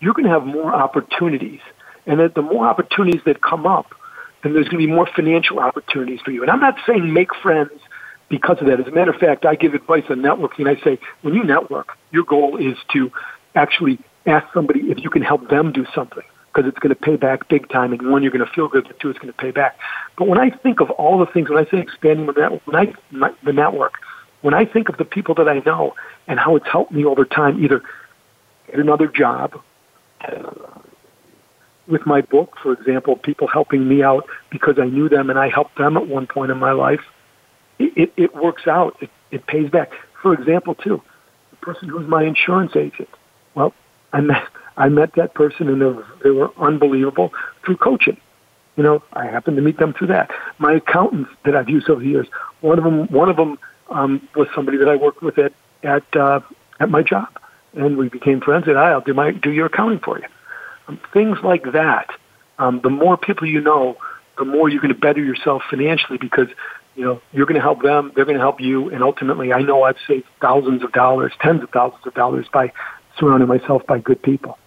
[0.00, 1.60] you're going to have more opportunities.
[2.06, 3.94] And that the more opportunities that come up,
[4.42, 6.42] then there's going to be more financial opportunities for you.
[6.42, 7.70] And I'm not saying make friends
[8.28, 8.80] because of that.
[8.80, 10.68] As a matter of fact, I give advice on networking.
[10.68, 13.10] I say, when you network, your goal is to
[13.54, 17.16] actually ask somebody if you can help them do something because it's going to pay
[17.16, 17.92] back big time.
[17.92, 19.76] And one, you're going to feel good, but two, it's going to pay back.
[20.16, 22.76] But when I think of all the things, when I say expanding the network, when
[22.76, 23.94] I, my, the network,
[24.42, 25.94] when I think of the people that I know
[26.26, 27.82] and how it's helped me over time, either
[28.66, 29.60] get another job,
[31.86, 35.48] with my book, for example, people helping me out because I knew them and I
[35.48, 37.00] helped them at one point in my life,
[37.78, 38.96] it, it it works out.
[39.00, 39.92] It, it pays back.
[40.22, 41.02] For example, too,
[41.50, 43.08] the person who's my insurance agent.
[43.54, 43.74] Well,
[44.12, 44.42] I met
[44.76, 47.32] I met that person and they were, they were unbelievable
[47.64, 48.16] through coaching.
[48.76, 50.30] You know, I happened to meet them through that.
[50.58, 52.26] My accountants that I've used over the years,
[52.60, 53.58] one of them one of them
[53.90, 56.40] um, was somebody that I worked with at at uh,
[56.80, 57.28] at my job,
[57.74, 58.66] and we became friends.
[58.66, 60.26] And I'll do my do your accounting for you.
[60.88, 62.10] Um, things like that.
[62.58, 63.96] Um, the more people you know,
[64.38, 66.48] the more you're going to better yourself financially because
[66.96, 69.62] you know, you're going to help them, they're going to help you, and ultimately, I
[69.62, 72.72] know I've saved thousands of dollars, tens of thousands of dollars by
[73.18, 74.58] surrounding myself by good people.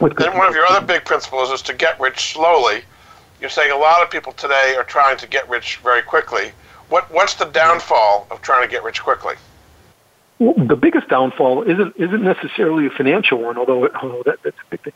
[0.00, 2.82] With then one of your other big principles is to get rich slowly.
[3.40, 6.52] You're saying a lot of people today are trying to get rich very quickly.
[6.88, 9.34] What what's the downfall of trying to get rich quickly?
[10.38, 14.70] Well, the biggest downfall isn't isn't necessarily a financial one, although, although that, that's a
[14.70, 14.92] big thing.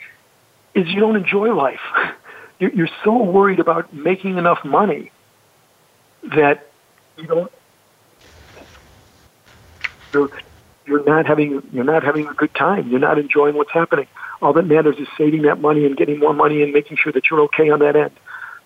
[0.74, 1.80] Is you don't enjoy life.
[2.58, 5.12] You're so worried about making enough money
[6.34, 6.70] that
[7.16, 7.52] you don't
[10.12, 10.30] you're,
[10.86, 12.88] you're not having you're not having a good time.
[12.88, 14.06] You're not enjoying what's happening.
[14.40, 17.30] All that matters is saving that money and getting more money and making sure that
[17.30, 18.12] you're okay on that end.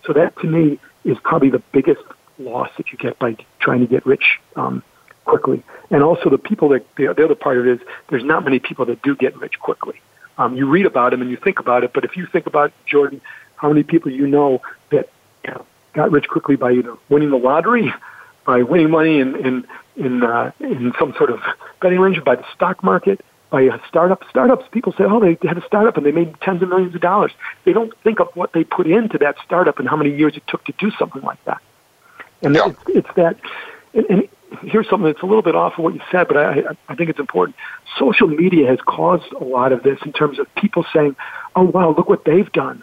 [0.07, 2.03] So that to me is probably the biggest
[2.39, 4.83] loss that you get by trying to get rich um,
[5.25, 5.63] quickly.
[5.91, 8.59] And also the people that the, the other part of it is there's not many
[8.59, 10.01] people that do get rich quickly.
[10.39, 12.73] Um, you read about them and you think about it, but if you think about
[12.87, 13.21] Jordan,
[13.57, 15.11] how many people you know that
[15.45, 17.93] you know, got rich quickly by either winning the lottery,
[18.47, 21.41] by winning money in in in, uh, in some sort of
[21.83, 24.23] betting range, by the stock market, by a startup.
[24.31, 27.01] Startups, people say, oh, they had a startup and they made tens of millions of
[27.01, 27.33] dollars.
[27.65, 30.45] They don't think of what they put into that startup and how many years it
[30.47, 31.61] took to do something like that.
[32.43, 32.69] And yeah.
[32.69, 33.37] it's, it's that,
[33.93, 34.29] and, and
[34.63, 37.11] here's something that's a little bit off of what you said, but I, I think
[37.11, 37.57] it's important.
[37.99, 41.17] Social media has caused a lot of this in terms of people saying,
[41.55, 42.83] "Oh wow, look what they've done.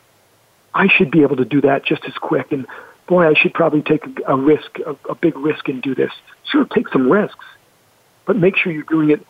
[0.73, 2.67] I should be able to do that just as quick." And
[3.07, 6.11] boy, I should probably take a, a risk, a, a big risk, and do this.
[6.43, 7.45] Sure, take some risks,
[8.25, 9.25] but make sure you're doing it.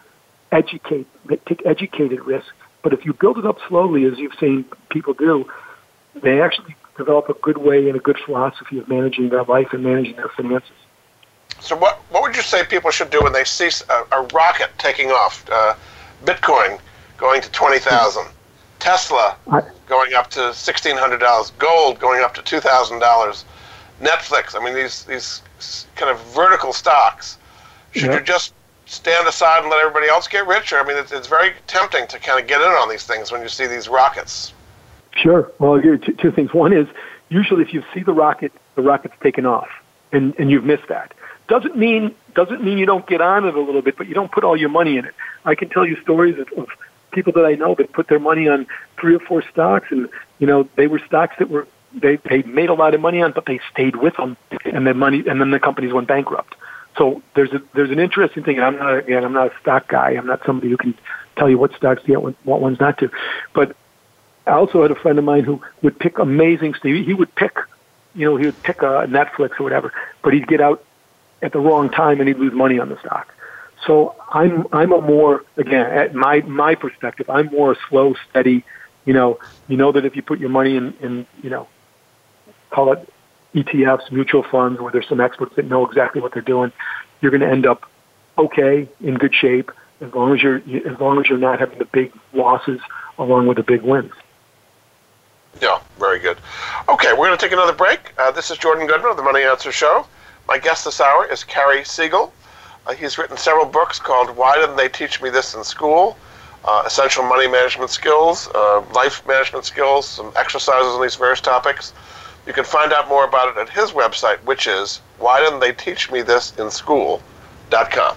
[0.51, 1.07] Educate,
[1.45, 2.51] take educated risks.
[2.83, 5.45] But if you build it up slowly, as you've seen people do,
[6.15, 9.83] they actually develop a good way and a good philosophy of managing their life and
[9.83, 10.71] managing their finances.
[11.59, 14.69] So, what what would you say people should do when they see a, a rocket
[14.77, 15.45] taking off?
[15.49, 15.75] Uh,
[16.23, 16.79] Bitcoin
[17.17, 18.25] going to twenty thousand,
[18.79, 19.35] Tesla
[19.87, 23.45] going up to sixteen hundred dollars, gold going up to two thousand dollars,
[24.01, 24.55] Netflix.
[24.59, 25.41] I mean, these these
[25.95, 27.37] kind of vertical stocks.
[27.91, 28.53] Should you just
[28.85, 30.71] stand aside and let everybody else get rich?
[30.71, 33.31] Or I mean, it's, it's very tempting to kind of get in on these things
[33.31, 34.53] when you see these rockets.
[35.15, 35.51] Sure.
[35.59, 36.53] Well, two, two things.
[36.53, 36.87] One is
[37.29, 39.69] usually if you see the rocket, the rocket's taken off,
[40.11, 41.13] and and you've missed that.
[41.47, 44.31] Doesn't mean doesn't mean you don't get on it a little bit, but you don't
[44.31, 45.15] put all your money in it.
[45.45, 46.69] I can tell you stories of, of
[47.11, 48.67] people that I know that put their money on
[48.99, 52.69] three or four stocks, and you know they were stocks that were they they made
[52.69, 55.51] a lot of money on, but they stayed with them, and then money and then
[55.51, 56.55] the companies went bankrupt.
[56.97, 58.59] So there's a there's an interesting thing.
[58.59, 60.11] I'm not again I'm not a stock guy.
[60.11, 60.97] I'm not somebody who can
[61.37, 63.09] tell you what stocks to get, what, ones not to.
[63.53, 63.75] But
[64.45, 66.73] I also had a friend of mine who would pick amazing.
[66.81, 67.57] He would pick,
[68.15, 70.83] you know, he would pick a Netflix or whatever, but he'd get out
[71.41, 73.31] at the wrong time and he'd lose money on the stock.
[73.85, 78.65] So I'm I'm a more again at my my perspective I'm more a slow steady.
[79.05, 81.67] You know you know that if you put your money in in you know
[82.69, 83.13] call it
[83.55, 86.71] ETFs mutual funds where there's some experts that know exactly what they're doing,
[87.21, 87.89] you're going to end up
[88.37, 91.85] okay in good shape as long as you're as long as you're not having the
[91.85, 92.79] big losses
[93.17, 94.13] along with the big wins.
[95.61, 96.37] Yeah, very good.
[96.87, 98.13] Okay, we're going to take another break.
[98.19, 100.05] Uh, this is Jordan Goodman of the Money Answers Show.
[100.47, 102.31] My guest this hour is Cary Siegel.
[102.85, 106.15] Uh, he's written several books called Why Didn't They Teach Me This in School?
[106.63, 111.93] Uh, essential money management skills, uh, life management skills, some exercises on these various topics.
[112.47, 115.73] You can find out more about it at his website, which is Why Didn't They
[115.73, 118.15] Teach Me This in School.com.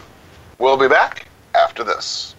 [0.58, 2.36] We'll be back after this.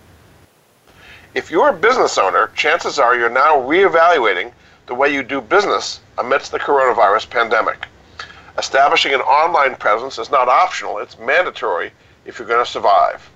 [1.33, 4.53] If you're a business owner, chances are you're now reevaluating
[4.87, 7.85] the way you do business amidst the coronavirus pandemic.
[8.57, 11.91] Establishing an online presence is not optional, it's mandatory
[12.23, 13.29] if you're going to survive.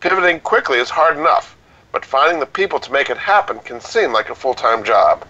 [0.00, 1.56] Pivoting quickly is hard enough,
[1.92, 5.24] but finding the people to make it happen can seem like a full time job.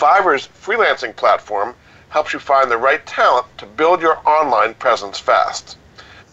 [0.00, 1.74] Fiverr's freelancing platform
[2.08, 5.76] helps you find the right talent to build your online presence fast.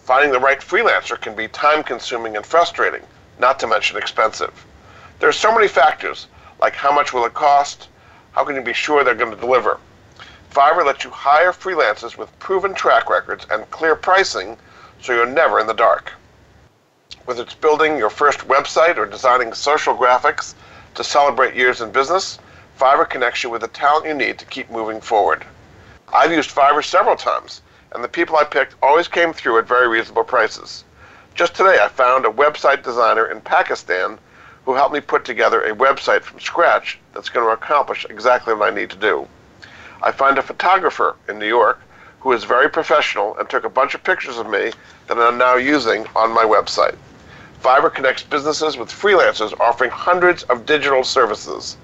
[0.06, 3.02] Finding the right freelancer can be time consuming and frustrating,
[3.40, 4.66] not to mention expensive.
[5.20, 6.28] There are so many factors,
[6.62, 7.90] like how much will it cost?
[8.32, 9.82] How can you be sure they're going to deliver?
[10.50, 14.58] Fiverr lets you hire freelancers with proven track records and clear pricing
[15.02, 16.14] so you're never in the dark.
[17.26, 20.54] Whether it's building your first website or designing social graphics
[20.96, 22.40] to celebrate years in business,
[22.78, 25.44] Fiverr connects you with the talent you need to keep moving forward.
[26.14, 27.62] I've used Fiverr several times,
[27.92, 30.84] and the people I picked always came through at very reasonable prices.
[31.34, 34.20] Just today, I found a website designer in Pakistan
[34.64, 38.72] who helped me put together a website from scratch that's going to accomplish exactly what
[38.72, 39.28] I need to do.
[40.04, 41.82] I found a photographer in New York
[42.20, 44.72] who is very professional and took a bunch of pictures of me
[45.08, 46.96] that I'm now using on my website.
[47.64, 51.76] Fiverr connects businesses with freelancers offering hundreds of digital services.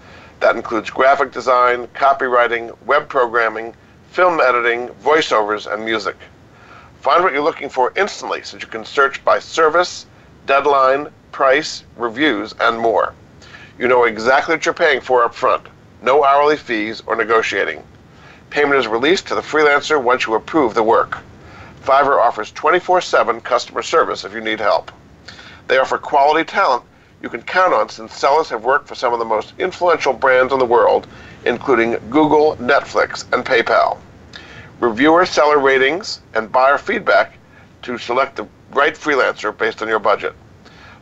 [0.43, 3.73] That includes graphic design, copywriting, web programming,
[4.11, 6.17] film editing, voiceovers, and music.
[6.99, 10.05] Find what you're looking for instantly so you can search by service,
[10.45, 13.13] deadline, price, reviews, and more.
[13.79, 15.65] You know exactly what you're paying for up front.
[16.01, 17.81] No hourly fees or negotiating.
[18.49, 21.19] Payment is released to the freelancer once you approve the work.
[21.85, 24.91] Fiverr offers 24 7 customer service if you need help.
[25.69, 26.83] They offer quality talent
[27.23, 30.51] you can count on since sellers have worked for some of the most influential brands
[30.51, 31.07] in the world,
[31.45, 33.97] including Google, Netflix, and PayPal.
[34.81, 37.37] Reviewer seller ratings and buyer feedback
[37.83, 40.35] to select the right freelancer based on your budget.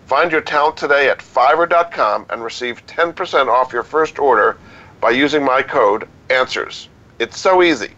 [0.05, 4.57] Find your talent today at fiverr.com and receive 10% off your first order
[4.99, 6.87] by using my code ANSWERS.
[7.17, 7.91] It's so easy.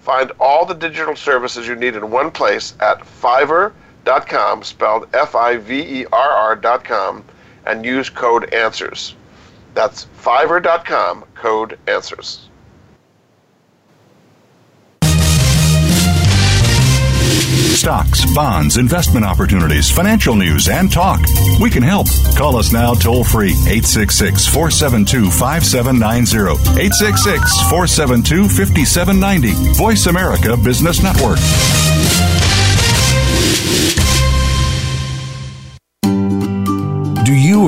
[0.00, 5.58] Find all the digital services you need in one place at fiverr.com, spelled F I
[5.58, 7.22] V E R R.com,
[7.68, 9.14] and use code ANSWERS.
[9.74, 12.48] That's fiverr.com, code ANSWERS.
[17.78, 21.20] Stocks, bonds, investment opportunities, financial news, and talk.
[21.60, 22.08] We can help.
[22.36, 26.58] Call us now toll free 866 472 5790.
[26.80, 29.78] 866 472 5790.
[29.78, 31.38] Voice America Business Network.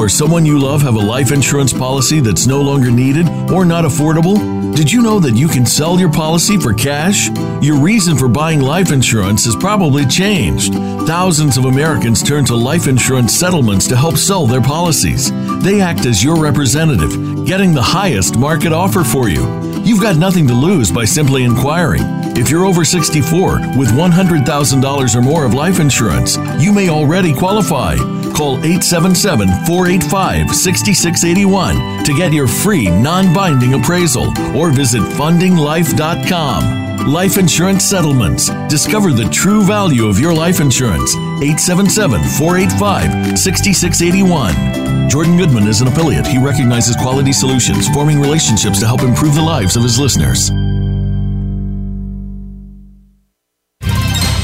[0.01, 3.85] Or someone you love have a life insurance policy that's no longer needed or not
[3.85, 4.35] affordable?
[4.75, 7.29] Did you know that you can sell your policy for cash?
[7.61, 10.73] Your reason for buying life insurance has probably changed.
[11.07, 15.31] Thousands of Americans turn to life insurance settlements to help sell their policies.
[15.63, 19.70] They act as your representative, getting the highest market offer for you.
[19.85, 22.03] You've got nothing to lose by simply inquiring.
[22.37, 27.97] If you're over 64 with $100,000 or more of life insurance, you may already qualify.
[28.33, 36.81] Call 877 485 6681 to get your free non binding appraisal or visit fundinglife.com.
[37.07, 38.51] Life Insurance Settlements.
[38.69, 41.15] Discover the true value of your life insurance.
[41.15, 44.80] 877 485 6681.
[45.11, 46.25] Jordan Goodman is an affiliate.
[46.25, 50.51] He recognizes quality solutions, forming relationships to help improve the lives of his listeners.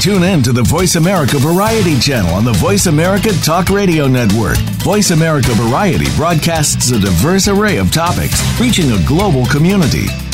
[0.03, 4.57] Tune in to the Voice America Variety channel on the Voice America Talk Radio Network.
[4.83, 10.07] Voice America Variety broadcasts a diverse array of topics, reaching a global community.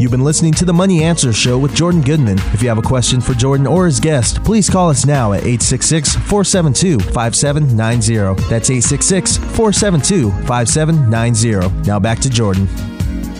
[0.00, 2.38] You've been listening to the Money Answers Show with Jordan Goodman.
[2.54, 5.40] If you have a question for Jordan or his guest, please call us now at
[5.40, 8.40] 866 472 5790.
[8.48, 11.88] That's 866 472 5790.
[11.88, 12.68] Now back to Jordan.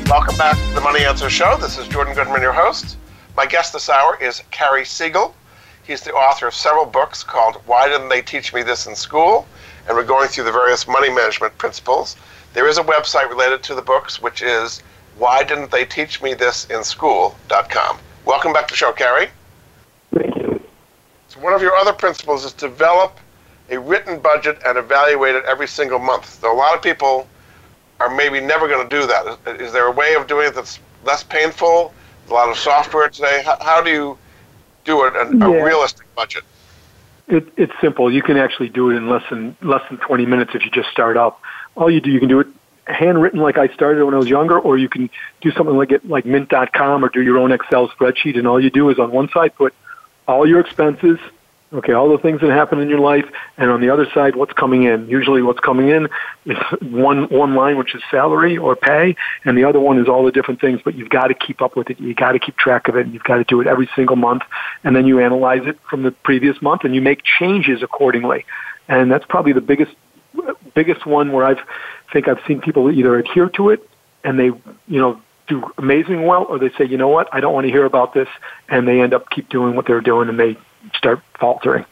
[0.07, 1.57] Welcome back to the Money Answers Show.
[1.59, 2.97] This is Jordan Goodman, your host.
[3.37, 5.37] My guest this hour is Cary Siegel.
[5.85, 9.47] He's the author of several books called Why Didn't They Teach Me This in School?
[9.87, 12.17] And we're going through the various money management principles.
[12.53, 14.83] There is a website related to the books, which is
[15.19, 17.99] why didn't they teach me this in school.com.
[18.25, 19.29] Welcome back to the show, Cary.
[20.15, 20.61] Thank you.
[21.29, 23.19] So one of your other principles is develop
[23.71, 26.41] a written budget and evaluate it every single month.
[26.41, 27.27] So a lot of people
[28.01, 29.39] are maybe never going to do that.
[29.47, 31.93] Is, is, there a way of doing it that's less painful?
[32.31, 33.43] A lot of software today.
[33.45, 34.19] How, how do you
[34.85, 36.45] do it, a, a realistic budget?
[37.27, 38.11] It, it's simple.
[38.13, 40.91] You can actually do it in less than less than 20 minutes if you just
[40.91, 41.43] start up.
[41.75, 42.47] All you do, you can do it
[42.89, 46.09] handwritten like I started when I was younger, or you can do something like it
[46.09, 49.29] like Mint.com or do your own Excel spreadsheet, and all you do is on one
[49.29, 49.75] side put
[50.27, 51.19] all your expenses,
[51.73, 53.25] okay, all the things that happen in your life,
[53.57, 55.09] and on the other side what's coming in.
[55.09, 56.09] Usually, what's coming in
[56.47, 60.25] is one one line which is salary or pay, and the other one is all
[60.25, 60.81] the different things.
[60.85, 62.01] But you've got to keep up with it.
[62.01, 63.07] You got to keep track of it.
[63.07, 64.43] And you've got to do it every single month,
[64.85, 68.45] and then you analyze it from the previous month, and you make changes accordingly.
[68.89, 69.95] And that's probably the biggest
[70.75, 71.61] biggest one where I've
[72.13, 73.89] think I've seen people either adhere to it
[74.25, 77.55] and they, you know, do amazing well, or they say, you know what, I don't
[77.55, 78.29] want to hear about this,
[78.69, 80.57] and they end up keep doing what they're doing and they
[80.95, 81.85] start faltering.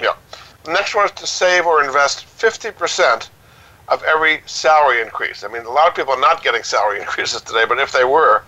[0.00, 0.14] Yeah.
[0.64, 3.30] The next one is to save or invest 50%
[3.88, 5.44] of every salary increase.
[5.44, 8.04] I mean, a lot of people are not getting salary increases today, but if they
[8.04, 8.42] were,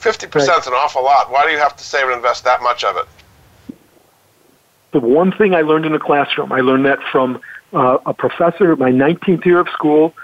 [0.00, 0.58] 50% right.
[0.58, 1.30] is an awful lot.
[1.30, 3.06] Why do you have to save and invest that much of it?
[4.92, 7.40] The one thing I learned in the classroom, I learned that from
[7.72, 10.14] uh, a professor, my 19th year of school,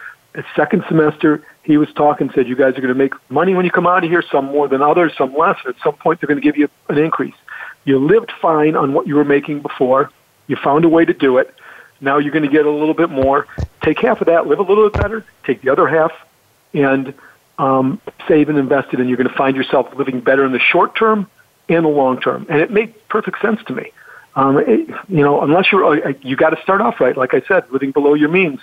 [0.54, 3.70] second semester, he was talking, said, you guys are going to make money when you
[3.70, 5.58] come out of here, some more than others, some less.
[5.66, 7.34] At some point, they're going to give you an increase.
[7.84, 10.10] You lived fine on what you were making before.
[10.46, 11.54] You found a way to do it.
[12.00, 13.46] Now you're going to get a little bit more.
[13.82, 15.24] Take half of that, live a little bit better.
[15.44, 16.12] Take the other half,
[16.72, 17.14] and
[17.58, 20.58] um, save and invest it, and you're going to find yourself living better in the
[20.58, 21.28] short term
[21.68, 22.46] and the long term.
[22.48, 23.92] And it made perfect sense to me.
[24.34, 27.16] Um, it, you know, unless you're, uh, you got to start off right.
[27.16, 28.60] Like I said, living below your means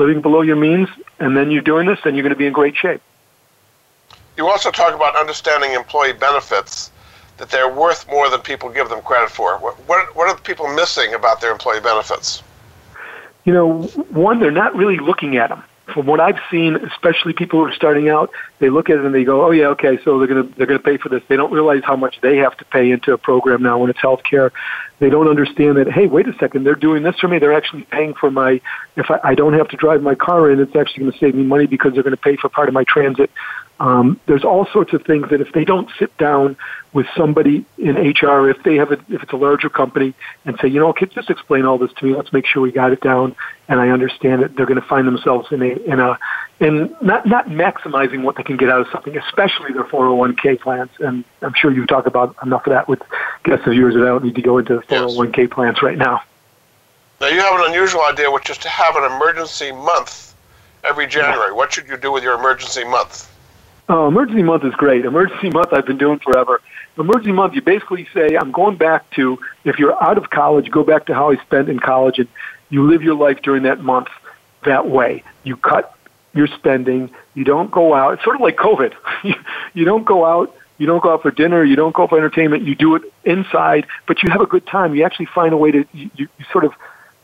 [0.00, 2.52] living below your means, and then you're doing this, then you're going to be in
[2.52, 3.02] great shape.
[4.36, 6.90] You also talk about understanding employee benefits,
[7.36, 9.58] that they're worth more than people give them credit for.
[9.58, 12.42] What, what, what are the people missing about their employee benefits?
[13.44, 13.82] You know,
[14.24, 15.62] one, they're not really looking at them.
[15.94, 19.14] From what I've seen, especially people who are starting out, they look at it and
[19.14, 21.52] they go, "Oh yeah, okay, so they're gonna they're gonna pay for this." They don't
[21.52, 24.50] realize how much they have to pay into a program now when it's healthcare.
[25.00, 27.38] They don't understand that, hey, wait a second, they're doing this for me.
[27.38, 28.60] They're actually paying for my,
[28.96, 31.34] if I, I don't have to drive my car in, it's actually going to save
[31.34, 33.30] me money because they're going to pay for part of my transit.
[33.80, 36.58] Um, there's all sorts of things that if they don't sit down
[36.92, 40.12] with somebody in HR, if they have a, if it's a larger company,
[40.44, 42.14] and say, you know, okay, just explain all this to me.
[42.14, 43.34] Let's make sure we got it down,
[43.68, 44.54] and I understand it.
[44.54, 46.18] They're going to find themselves in a in a
[46.60, 50.90] in not not maximizing what they can get out of something, especially their 401k plans.
[50.98, 53.00] And I'm sure you talk about enough of that with
[53.44, 55.50] guests of yours that I don't need to go into 401k yes.
[55.50, 56.22] plans right now.
[57.22, 60.34] Now you have an unusual idea, which is to have an emergency month
[60.84, 61.52] every January.
[61.52, 63.30] What should you do with your emergency month?
[63.92, 65.04] Oh, emergency month is great.
[65.04, 66.60] Emergency month I've been doing forever.
[66.96, 70.84] Emergency month, you basically say, I'm going back to, if you're out of college, go
[70.84, 72.28] back to how I spent in college and
[72.68, 74.06] you live your life during that month
[74.64, 75.24] that way.
[75.42, 75.92] You cut
[76.34, 77.10] your spending.
[77.34, 78.14] You don't go out.
[78.14, 78.94] It's sort of like COVID.
[79.74, 80.54] you don't go out.
[80.78, 81.64] You don't go out for dinner.
[81.64, 82.62] You don't go for entertainment.
[82.62, 84.94] You do it inside, but you have a good time.
[84.94, 86.74] You actually find a way to, you, you sort of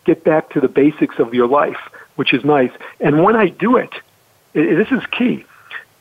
[0.04, 1.78] get back to the basics of your life,
[2.16, 2.72] which is nice.
[2.98, 3.94] And when I do it,
[4.52, 5.44] it this is key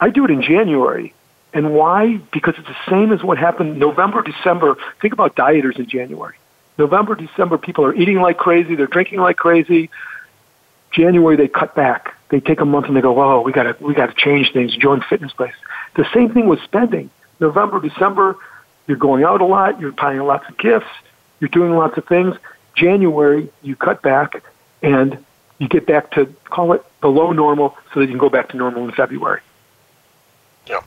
[0.06, 1.16] I do it in January.
[1.52, 2.18] And why?
[2.32, 4.78] Because it's the same as what happened November, December.
[5.02, 6.36] Think about dieters in January.
[6.78, 8.76] November, December, people are eating like crazy.
[8.76, 9.90] They're drinking like crazy.
[10.92, 12.14] January, they cut back.
[12.30, 14.54] They take a month and they go, "Whoa, we got to we got to change
[14.54, 15.56] things." Join fitness place.
[15.96, 17.10] The same thing with spending.
[17.40, 18.36] November, December,
[18.86, 19.82] you're going out a lot.
[19.82, 20.92] You're buying lots of gifts.
[21.40, 22.36] You're doing lots of things.
[22.76, 24.44] January, you cut back
[24.84, 25.18] and
[25.58, 28.58] you get back to call it below normal, so that you can go back to
[28.58, 29.42] normal in February.
[30.68, 30.82] Yeah.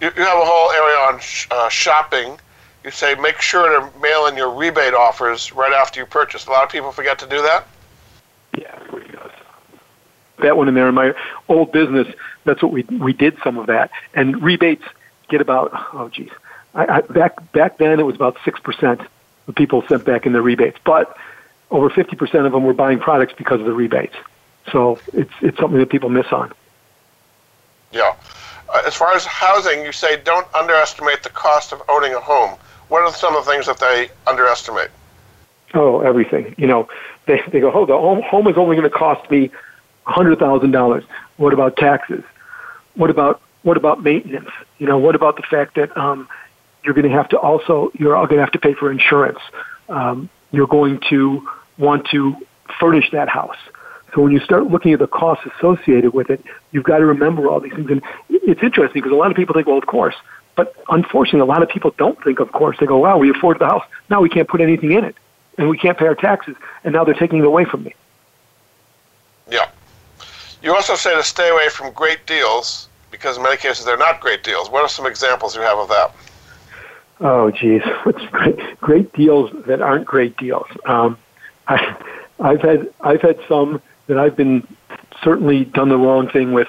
[0.00, 2.38] You, you have a whole area on sh- uh, shopping.
[2.84, 6.46] You say make sure to mail in your rebate offers right after you purchase.
[6.46, 7.66] A lot of people forget to do that.
[8.56, 8.78] Yeah.
[10.38, 11.14] That one in there in my
[11.48, 12.08] old business,
[12.44, 13.90] that's what we we did some of that.
[14.14, 14.84] And rebates
[15.28, 16.30] get about oh geez,
[16.74, 19.02] I, I, back back then it was about six percent
[19.48, 21.14] of people sent back in their rebates, but
[21.70, 24.16] over fifty percent of them were buying products because of the rebates.
[24.72, 26.52] So it's it's something that people miss on.
[27.92, 28.14] Yeah.
[28.72, 32.58] Uh, as far as housing, you say don't underestimate the cost of owning a home.
[32.88, 34.90] What are some of the things that they underestimate?
[35.74, 36.54] Oh, everything.
[36.58, 36.88] You know,
[37.26, 39.50] they they go, oh, the home home is only going to cost me
[40.04, 41.04] hundred thousand dollars.
[41.36, 42.24] What about taxes?
[42.94, 44.50] What about what about maintenance?
[44.78, 46.28] You know, what about the fact that um,
[46.84, 49.38] you're going to have to also you're going to have to pay for insurance.
[49.88, 51.48] Um, you're going to
[51.78, 52.36] want to
[52.78, 53.56] furnish that house.
[54.14, 57.48] So when you start looking at the costs associated with it, you've got to remember
[57.48, 57.90] all these things.
[57.90, 60.14] And it's interesting because a lot of people think, well, of course.
[60.56, 62.76] But unfortunately, a lot of people don't think, of course.
[62.78, 63.84] They go, wow, we afford the house.
[64.08, 65.16] Now we can't put anything in it.
[65.58, 66.56] And we can't pay our taxes.
[66.84, 67.94] And now they're taking it away from me.
[69.48, 69.68] Yeah.
[70.62, 74.20] You also say to stay away from great deals because in many cases they're not
[74.20, 74.70] great deals.
[74.70, 76.14] What are some examples you have of that?
[77.20, 77.82] Oh, geez.
[78.04, 80.66] What's great, great deals that aren't great deals?
[80.86, 81.18] Um,
[81.68, 81.96] I,
[82.40, 84.66] I've had I've had some that I've been
[85.22, 86.68] certainly done the wrong thing with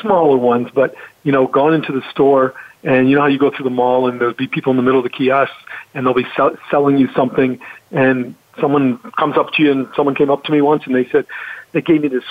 [0.00, 3.50] smaller ones, but you know, gone into the store and you know how you go
[3.50, 5.54] through the mall and there'll be people in the middle of the kiosks
[5.94, 7.58] and they'll be sell- selling you something
[7.92, 11.08] and someone comes up to you and someone came up to me once and they
[11.08, 11.26] said
[11.72, 12.24] they gave me this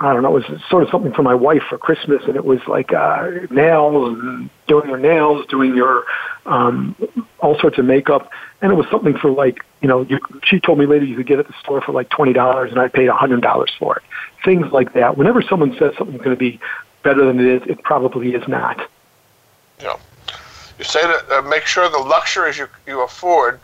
[0.00, 2.44] I don't know, it was sort of something for my wife for Christmas, and it
[2.46, 4.18] was like uh, nails,
[4.66, 6.04] doing your nails, doing your
[6.46, 6.96] um,
[7.40, 8.30] all sorts of makeup,
[8.62, 10.00] and it was something for like you know.
[10.02, 12.32] You, she told me later you could get it at the store for like twenty
[12.32, 14.02] dollars, and I paid a hundred dollars for it.
[14.42, 15.18] Things like that.
[15.18, 16.58] Whenever someone says something's going to be
[17.02, 18.80] better than it is, it probably is not.
[19.82, 19.96] Yeah,
[20.78, 23.60] you say that uh, make sure the luxuries you you afford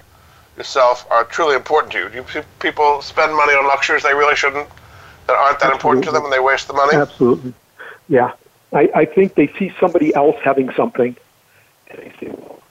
[0.58, 2.10] yourself are truly important to you.
[2.34, 4.68] You people spend money on luxuries they really shouldn't
[5.26, 5.76] that aren't that Absolutely.
[5.76, 6.96] important to them and they waste the money?
[6.96, 7.54] Absolutely.
[8.08, 8.32] Yeah.
[8.72, 11.16] I, I think they see somebody else having something
[11.90, 12.62] and they say, well,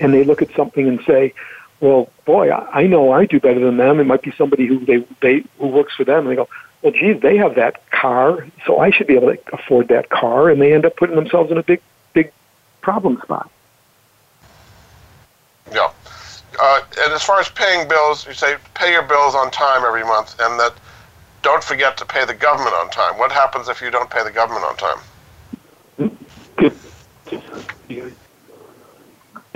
[0.00, 1.32] and they look at something and say,
[1.80, 4.00] well, boy, I, I know I do better than them.
[4.00, 6.20] It might be somebody who they, they who works for them.
[6.20, 6.48] And they go,
[6.82, 10.50] well, geez, they have that car, so I should be able to afford that car.
[10.50, 11.80] And they end up putting themselves in a big,
[12.12, 12.32] big
[12.80, 13.50] problem spot.
[15.72, 15.90] Yeah.
[16.60, 20.04] Uh, and as far as paying bills, you say pay your bills on time every
[20.04, 20.74] month, and that
[21.42, 23.18] don't forget to pay the government on time.
[23.18, 25.00] What happens if you don't pay the government on time?
[26.58, 26.72] Get,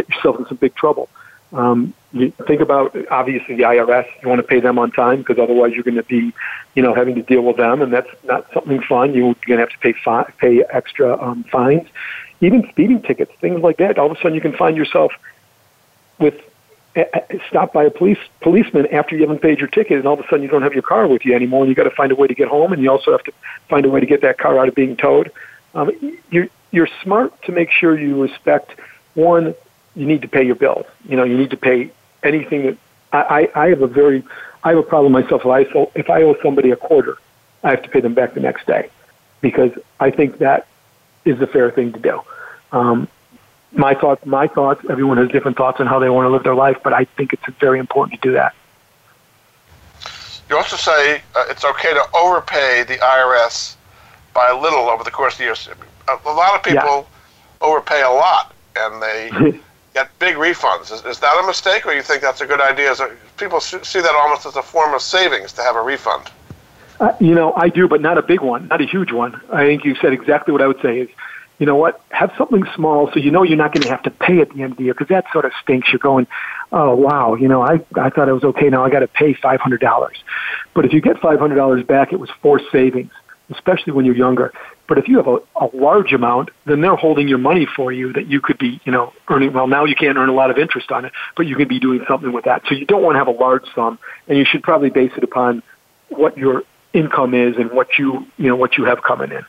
[0.09, 1.09] yourself in some big trouble.
[1.53, 4.07] Um, you think about obviously the IRS.
[4.23, 6.33] You want to pay them on time because otherwise you're going to be,
[6.75, 9.15] you know, having to deal with them, and that's not something fun.
[9.15, 11.89] You're going to have to pay fi- pay extra um, fines,
[12.41, 13.99] even speeding tickets, things like that.
[13.99, 15.13] All of a sudden, you can find yourself
[16.19, 16.35] with
[17.49, 20.23] stopped by a police policeman after you haven't paid your ticket, and all of a
[20.25, 22.15] sudden you don't have your car with you anymore, and you got to find a
[22.15, 23.33] way to get home, and you also have to
[23.69, 25.31] find a way to get that car out of being towed.
[25.75, 25.91] Um,
[26.31, 28.79] you're you're smart to make sure you respect
[29.15, 29.55] one.
[29.95, 30.87] You need to pay your bills.
[31.09, 31.91] You know, you need to pay
[32.23, 32.79] anything that
[33.13, 34.25] I, I, I have a very
[34.65, 35.43] I have a problem myself.
[35.45, 37.19] If I if I owe somebody a quarter,
[37.63, 38.91] I have to pay them back the next day
[39.41, 40.67] because I think that
[41.25, 42.21] is the fair thing to do.
[42.73, 43.09] Um,
[43.77, 44.85] my thoughts, my thoughts.
[44.89, 47.33] Everyone has different thoughts on how they want to live their life, but I think
[47.33, 48.55] it's very important to do that.
[50.49, 53.77] You also say uh, it's okay to overpay the IRS
[54.33, 55.69] by a little over the course of the years.
[56.09, 57.67] A, lot of people yeah.
[57.67, 59.59] overpay a lot, and they
[59.95, 60.93] get big refunds.
[60.93, 62.93] Is, is, that a mistake, or you think that's a good idea?
[62.93, 66.31] A, people see that almost as a form of savings to have a refund.
[67.01, 69.41] Uh, you know, I do, but not a big one, not a huge one.
[69.53, 71.09] I think you said exactly what I would say is
[71.59, 72.01] you know what?
[72.11, 74.63] Have something small so you know you're not going to have to pay at the
[74.63, 75.89] end of the year because that sort of stinks.
[75.91, 76.27] You're going,
[76.73, 78.69] oh wow, you know, I I thought it was okay.
[78.69, 80.17] Now I got to pay five hundred dollars.
[80.75, 83.13] But if you get five hundred dollars back, it was forced savings,
[83.51, 84.53] especially when you're younger.
[84.89, 88.13] But if you have a, a large amount, then they're holding your money for you
[88.13, 89.53] that you could be, you know, earning.
[89.53, 91.81] Well, now you can't earn a lot of interest on it, but you could be
[91.81, 92.63] doing something with that.
[92.69, 93.99] So you don't want to have a large sum,
[94.29, 95.63] and you should probably base it upon
[96.09, 99.45] what your income is and what you, you know, what you have coming in.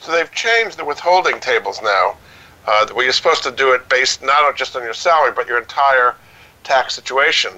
[0.00, 2.16] So they've changed the withholding tables now,
[2.66, 5.58] uh, where you're supposed to do it based not just on your salary, but your
[5.58, 6.16] entire
[6.64, 7.52] tax situation.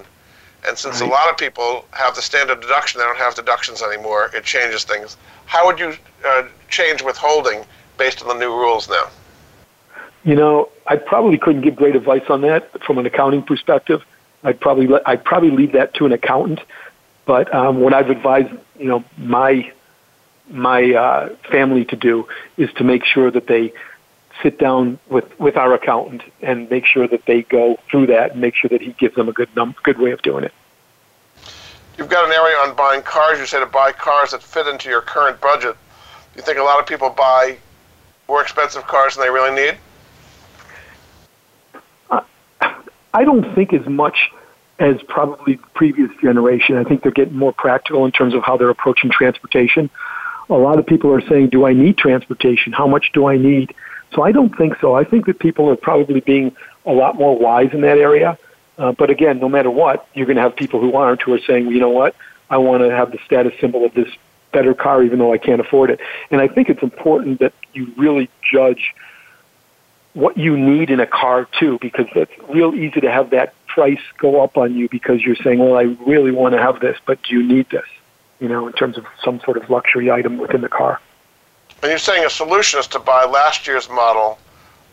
[0.67, 1.09] And since right.
[1.09, 4.31] a lot of people have the standard deduction, they don't have deductions anymore.
[4.35, 5.17] It changes things.
[5.47, 7.65] How would you uh, change withholding
[7.99, 9.09] based on the new rules now?
[10.25, 14.05] You know, I probably couldn't give great advice on that from an accounting perspective.
[14.45, 16.61] I'd probably let, I'd probably leave that to an accountant.
[17.25, 19.73] But um, what I've advised, you know, my
[20.53, 23.73] my uh, family to do is to make sure that they
[24.43, 28.41] sit down with, with our accountant and make sure that they go through that and
[28.41, 30.53] make sure that he gives them a good num- good way of doing it.
[31.99, 33.39] You've got an area on buying cars.
[33.39, 35.77] You say to buy cars that fit into your current budget.
[36.33, 37.59] Do you think a lot of people buy
[38.29, 39.77] more expensive cars than they really need?
[42.11, 42.23] Uh,
[43.13, 44.31] I don't think as much
[44.79, 46.77] as probably the previous generation.
[46.77, 49.91] I think they're getting more practical in terms of how they're approaching transportation.
[50.51, 52.73] A lot of people are saying, Do I need transportation?
[52.73, 53.75] How much do I need?
[54.15, 54.95] So I don't think so.
[54.95, 58.39] I think that people are probably being a lot more wise in that area.
[58.79, 61.41] Uh, but again, no matter what, you're going to have people who aren't who are
[61.41, 62.15] saying, you know what,
[62.51, 64.09] I want to have the status symbol of this
[64.53, 66.01] better car even though I can't afford it.
[66.31, 68.95] And I think it's important that you really judge
[70.15, 74.01] what you need in a car too, because it's real easy to have that price
[74.19, 77.23] go up on you because you're saying, well, I really want to have this, but
[77.23, 77.87] do you need this?
[78.43, 81.01] You know, in terms of some sort of luxury item within the car.
[81.81, 84.37] And you're saying a solution is to buy last year's model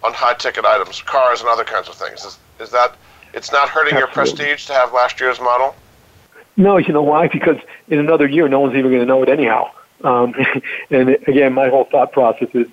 [0.04, 2.24] on high ticket items, cars and other kinds of things.
[2.26, 2.95] Is, is that
[3.34, 4.00] it's not hurting Absolutely.
[4.00, 5.76] your prestige to have last year's model?
[6.58, 7.28] No, you know why?
[7.28, 9.72] Because in another year, no one's even going to know it anyhow.
[10.04, 10.36] Um,
[10.91, 12.68] and again, my whole thought process is,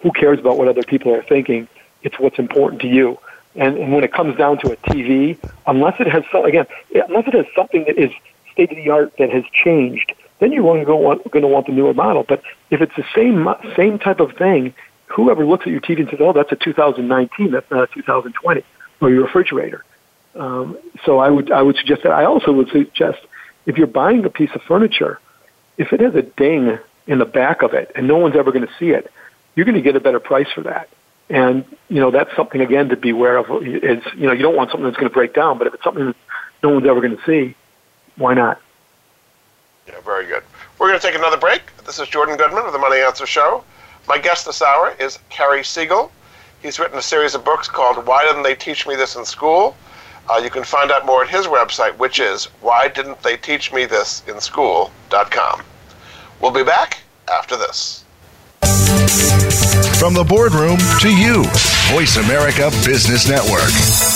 [0.00, 1.68] who cares about what other people are thinking?
[2.02, 3.18] It's what's important to you.
[3.54, 7.26] And, and when it comes down to a TV, unless it has so, again, unless
[7.26, 8.10] it has something that is
[8.56, 11.66] state of the art that has changed, then you're going to want, going to want
[11.66, 12.24] the newer model.
[12.26, 13.46] But if it's the same
[13.76, 14.74] same type of thing,
[15.06, 17.50] whoever looks at your TV and says, "Oh, that's a 2019.
[17.50, 18.62] That's not a 2020,"
[19.00, 19.84] or your refrigerator.
[20.34, 22.12] Um, so I would I would suggest that.
[22.12, 23.18] I also would suggest
[23.66, 25.20] if you're buying a piece of furniture,
[25.78, 28.66] if it has a ding in the back of it and no one's ever going
[28.66, 29.10] to see it,
[29.54, 30.88] you're going to get a better price for that.
[31.28, 33.46] And you know that's something again to be aware of.
[33.62, 35.82] Is you know you don't want something that's going to break down, but if it's
[35.82, 36.16] something that
[36.62, 37.56] no one's ever going to see,
[38.16, 38.60] why not?
[39.86, 40.42] Yeah, very good.
[40.78, 41.62] We're going to take another break.
[41.84, 43.64] This is Jordan Goodman of the Money Answers Show.
[44.08, 46.10] My guest this hour is Cary Siegel.
[46.62, 49.76] He's written a series of books called Why Didn't They Teach Me This in School?
[50.28, 53.72] Uh, you can find out more at his website, which is Why Didn't They Teach
[53.72, 55.62] Me This in School.com.
[56.40, 56.98] We'll be back
[57.30, 58.04] after this.
[59.98, 61.44] From the boardroom to you,
[61.94, 64.15] Voice America Business Network.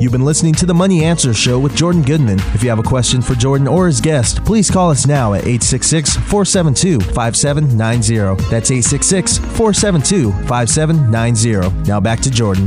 [0.00, 2.38] You've been listening to the Money Answers Show with Jordan Goodman.
[2.54, 5.42] If you have a question for Jordan or his guest, please call us now at
[5.42, 8.42] 866 472 5790.
[8.48, 11.86] That's 866 472 5790.
[11.86, 12.66] Now back to Jordan.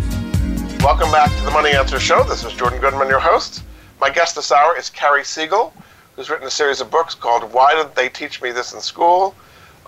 [0.81, 2.21] Welcome back to the Money Answers Show.
[2.21, 3.63] This is Jordan Goodman, your host.
[3.99, 5.73] My guest this hour is Cary Siegel,
[6.15, 9.33] who's written a series of books called Why Didn't They Teach Me This in School?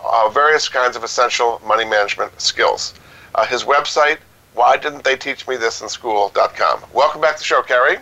[0.04, 2.96] Uh, various kinds of essential money management skills.
[3.36, 4.18] Uh, his website,
[4.56, 6.84] why didn't they teach me this in school.com.
[6.94, 7.98] Welcome back to the show, Cary.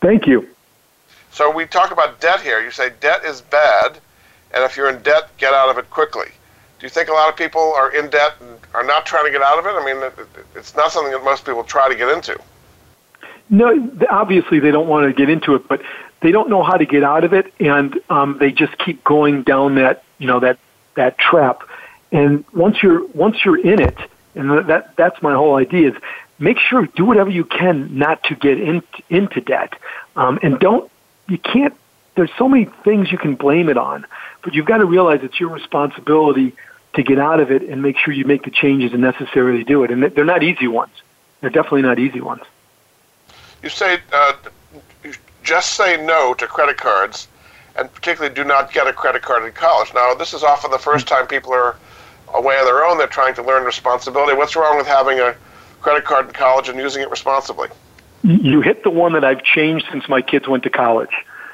[0.00, 0.48] Thank you.
[1.32, 2.60] So we talk about debt here.
[2.60, 3.98] You say debt is bad,
[4.54, 6.28] and if you're in debt, get out of it quickly.
[6.78, 9.30] Do you think a lot of people are in debt and are not trying to
[9.30, 9.70] get out of it?
[9.70, 12.38] I mean, it's not something that most people try to get into.
[13.50, 15.82] No, obviously they don't want to get into it, but
[16.20, 19.42] they don't know how to get out of it, and um, they just keep going
[19.42, 20.58] down that you know that
[20.94, 21.62] that trap.
[22.12, 23.96] And once you're once you're in it,
[24.34, 25.96] and that that's my whole idea is
[26.38, 29.74] make sure do whatever you can not to get in, into debt,
[30.16, 30.90] um, and don't
[31.28, 31.74] you can't.
[32.14, 34.04] There's so many things you can blame it on,
[34.42, 36.54] but you've got to realize it's your responsibility
[36.94, 39.82] to get out of it and make sure you make the changes necessary to do
[39.82, 39.90] it.
[39.90, 40.92] And they're not easy ones.
[41.40, 42.42] They're definitely not easy ones.
[43.62, 44.34] You say uh,
[45.42, 47.28] just say no to credit cards,
[47.76, 49.92] and particularly do not get a credit card in college.
[49.94, 51.76] Now, this is often the first time people are
[52.34, 52.98] away of their own.
[52.98, 54.36] They're trying to learn responsibility.
[54.36, 55.34] What's wrong with having a
[55.80, 57.68] credit card in college and using it responsibly?
[58.22, 61.10] You hit the one that I've changed since my kids went to college,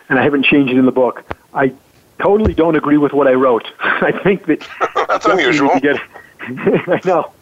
[0.08, 1.24] and I haven't changed it in the book.
[1.54, 1.72] I
[2.20, 3.66] totally don't agree with what I wrote.
[3.80, 4.66] I think that
[5.08, 5.78] that's unusual.
[5.80, 6.00] Get,
[6.40, 7.32] I know.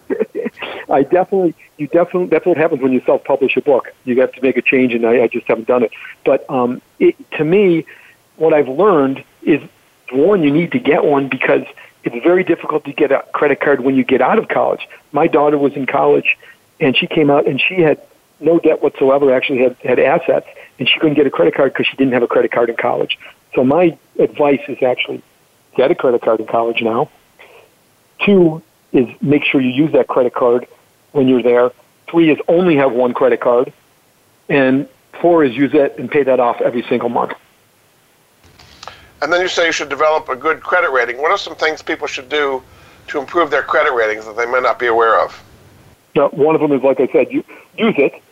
[0.89, 3.93] I definitely, you definitely, that's what happens when you self-publish a book.
[4.05, 5.91] You have to make a change, and I, I just haven't done it.
[6.24, 7.84] But um, it, to me,
[8.37, 9.61] what I've learned is
[10.12, 11.64] one, you need to get one because
[12.07, 14.88] it's very difficult to get a credit card when you get out of college.
[15.12, 16.36] My daughter was in college,
[16.80, 18.00] and she came out and she had
[18.40, 19.34] no debt whatsoever.
[19.34, 20.46] Actually, had had assets,
[20.78, 22.76] and she couldn't get a credit card because she didn't have a credit card in
[22.76, 23.18] college.
[23.54, 25.22] So my advice is actually
[25.76, 27.11] get a credit card in college now.
[28.24, 30.66] Two is make sure you use that credit card
[31.12, 31.70] when you're there.
[32.11, 33.72] Three is only have one credit card.
[34.48, 34.88] And
[35.20, 37.32] four is use it and pay that off every single month.
[39.22, 41.18] And then you say you should develop a good credit rating.
[41.18, 42.62] What are some things people should do
[43.08, 45.42] to improve their credit ratings that they may not be aware of?
[46.14, 47.44] Now, one of them is, like I said, you
[47.76, 48.22] use it.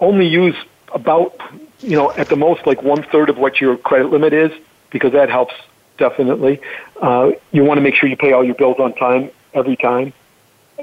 [0.00, 0.56] Only use
[0.94, 1.36] about,
[1.80, 4.52] you know, at the most, like one third of what your credit limit is
[4.90, 5.54] because that helps
[5.96, 6.60] definitely.
[7.00, 10.12] Uh, you want to make sure you pay all your bills on time every time.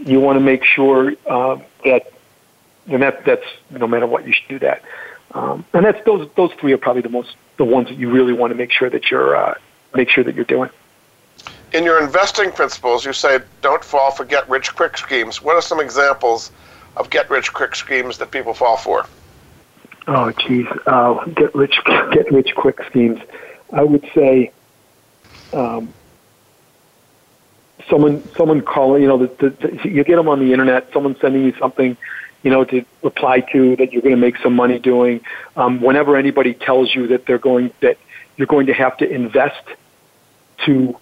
[0.02, 2.12] You want to make sure uh, that,
[2.88, 4.84] and that that's no matter what, you should do that.
[5.32, 8.34] Um, and that's those those three are probably the most the ones that you really
[8.34, 9.56] want to make sure that you're uh,
[9.94, 10.70] make sure that you're doing.
[11.72, 15.42] In your investing principles, you say don't fall for get rich quick schemes.
[15.42, 16.52] What are some examples
[16.98, 19.06] of get rich quick schemes that people fall for?
[20.08, 23.20] Oh, geez, uh, get rich get rich quick schemes.
[23.72, 24.52] I would say
[25.54, 25.94] um,
[27.88, 29.04] someone someone calling.
[29.04, 30.92] You know, the, the, you get them on the internet.
[30.94, 31.98] Someone sending you something,
[32.44, 35.22] you know, to reply to that you're going to make some money doing.
[35.56, 37.98] Um, whenever anybody tells you that they're going that
[38.38, 39.64] you're going to have to invest
[40.66, 40.98] to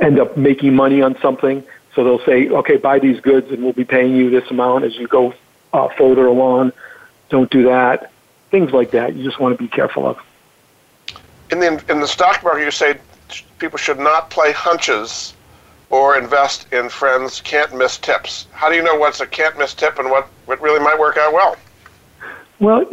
[0.00, 1.64] end up making money on something.
[1.94, 4.96] So they'll say, okay, buy these goods and we'll be paying you this amount as
[4.96, 5.34] you go
[5.72, 6.72] uh, further along.
[7.28, 8.12] Don't do that.
[8.50, 9.14] Things like that.
[9.14, 10.18] You just want to be careful of
[11.52, 12.98] in the in the stock market, you say
[13.58, 15.34] people should not play hunches
[15.92, 18.46] or invest in friends can't miss tips.
[18.50, 21.16] How do you know what's a can't miss tip and what, what really might work
[21.16, 21.56] out well?
[22.58, 22.84] Well,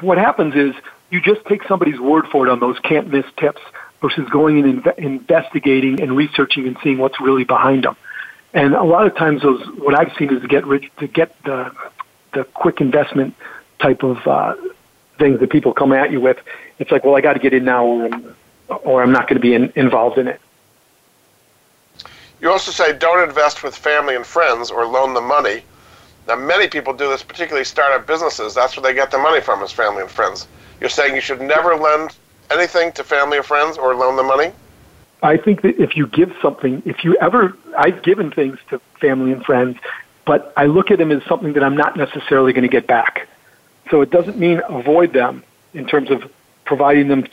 [0.00, 0.74] what happens is
[1.10, 3.60] you just take somebody's word for it on those can't miss tips
[4.00, 7.96] versus going and inve- investigating and researching and seeing what's really behind them.
[8.54, 11.34] And a lot of times, those what I've seen is to get rich, to get
[11.44, 11.74] the
[12.32, 13.34] the quick investment
[13.80, 14.54] type of uh,
[15.18, 16.38] things that people come at you with
[16.78, 18.36] it's like, well, I got to get in now, or I'm,
[18.84, 20.40] or I'm not going to be in, involved in it.
[22.40, 25.62] You also say don't invest with family and friends or loan them money.
[26.28, 28.54] Now, many people do this, particularly startup businesses.
[28.54, 30.48] That's where they get the money from, is family and friends.
[30.80, 32.16] You're saying you should never lend
[32.50, 34.52] anything to family or friends or loan them money?
[35.22, 39.32] I think that if you give something, if you ever, I've given things to family
[39.32, 39.78] and friends,
[40.24, 43.28] but I look at them as something that I'm not necessarily going to get back.
[43.90, 45.42] So it doesn't mean avoid them
[45.74, 46.30] in terms of
[46.64, 47.24] providing them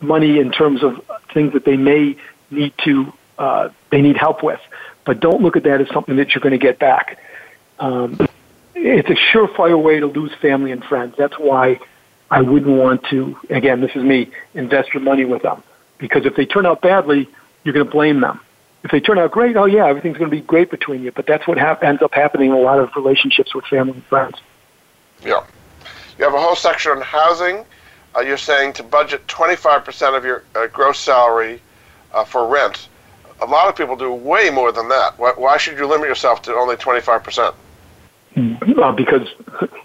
[0.00, 2.16] money in terms of things that they may
[2.50, 4.60] need to uh, they need help with.
[5.04, 7.18] But don't look at that as something that you're going to get back.
[7.78, 8.18] Um,
[8.74, 11.14] it's a surefire way to lose family and friends.
[11.16, 11.80] That's why
[12.30, 13.38] I wouldn't want to.
[13.50, 14.30] Again, this is me.
[14.54, 15.62] Invest your money with them
[15.98, 17.28] because if they turn out badly,
[17.64, 18.40] you're going to blame them.
[18.84, 21.10] If they turn out great, oh yeah, everything's going to be great between you.
[21.10, 24.04] But that's what ha- ends up happening in a lot of relationships with family and
[24.04, 24.36] friends.
[25.24, 25.44] Yeah,
[26.16, 27.64] you have a whole section on housing
[28.16, 31.60] uh, you're saying to budget 25% of your uh, gross salary
[32.12, 32.88] uh, for rent.
[33.40, 35.18] A lot of people do way more than that.
[35.18, 37.54] Why, why should you limit yourself to only 25%?
[38.36, 39.28] Uh, because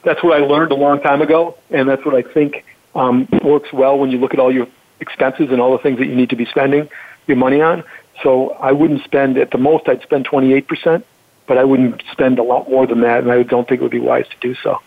[0.03, 3.71] that's what I learned a long time ago, and that's what I think um, works
[3.71, 4.67] well when you look at all your
[4.99, 6.89] expenses and all the things that you need to be spending
[7.27, 7.83] your money on.
[8.21, 9.87] So I wouldn't spend at the most.
[9.87, 11.03] I'd spend 28%,
[11.47, 13.91] but I wouldn't spend a lot more than that, and I don't think it would
[13.91, 14.79] be wise to do so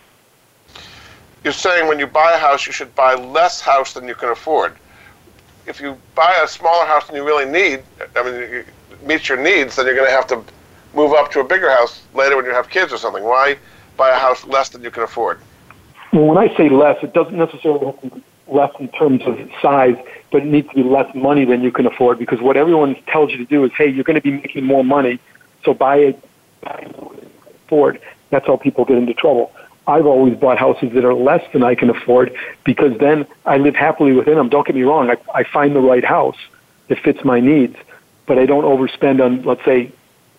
[1.47, 4.27] you're saying when you buy a house, you should buy less house than you can
[4.27, 4.75] afford.
[5.67, 7.83] If you buy a smaller house than you really need,
[8.15, 8.63] I mean,
[9.05, 10.41] meets your needs, then you're going to have to
[10.93, 13.23] move up to a bigger house later when you have kids or something.
[13.23, 13.57] Why
[13.97, 15.39] buy a house less than you can afford?
[16.13, 19.37] Well, when I say less, it doesn't necessarily have to be less in terms of
[19.61, 19.97] size,
[20.31, 23.31] but it needs to be less money than you can afford because what everyone tells
[23.31, 25.19] you to do is, hey, you're going to be making more money,
[25.65, 26.23] so buy it,
[26.61, 26.95] buy it
[27.65, 27.99] afford.
[28.29, 29.51] That's how people get into trouble.
[29.87, 32.35] I've always bought houses that are less than I can afford
[32.65, 34.49] because then I live happily within them.
[34.49, 36.37] Don't get me wrong, I, I find the right house
[36.89, 37.77] that fits my needs,
[38.25, 39.91] but I don't overspend on, let's say,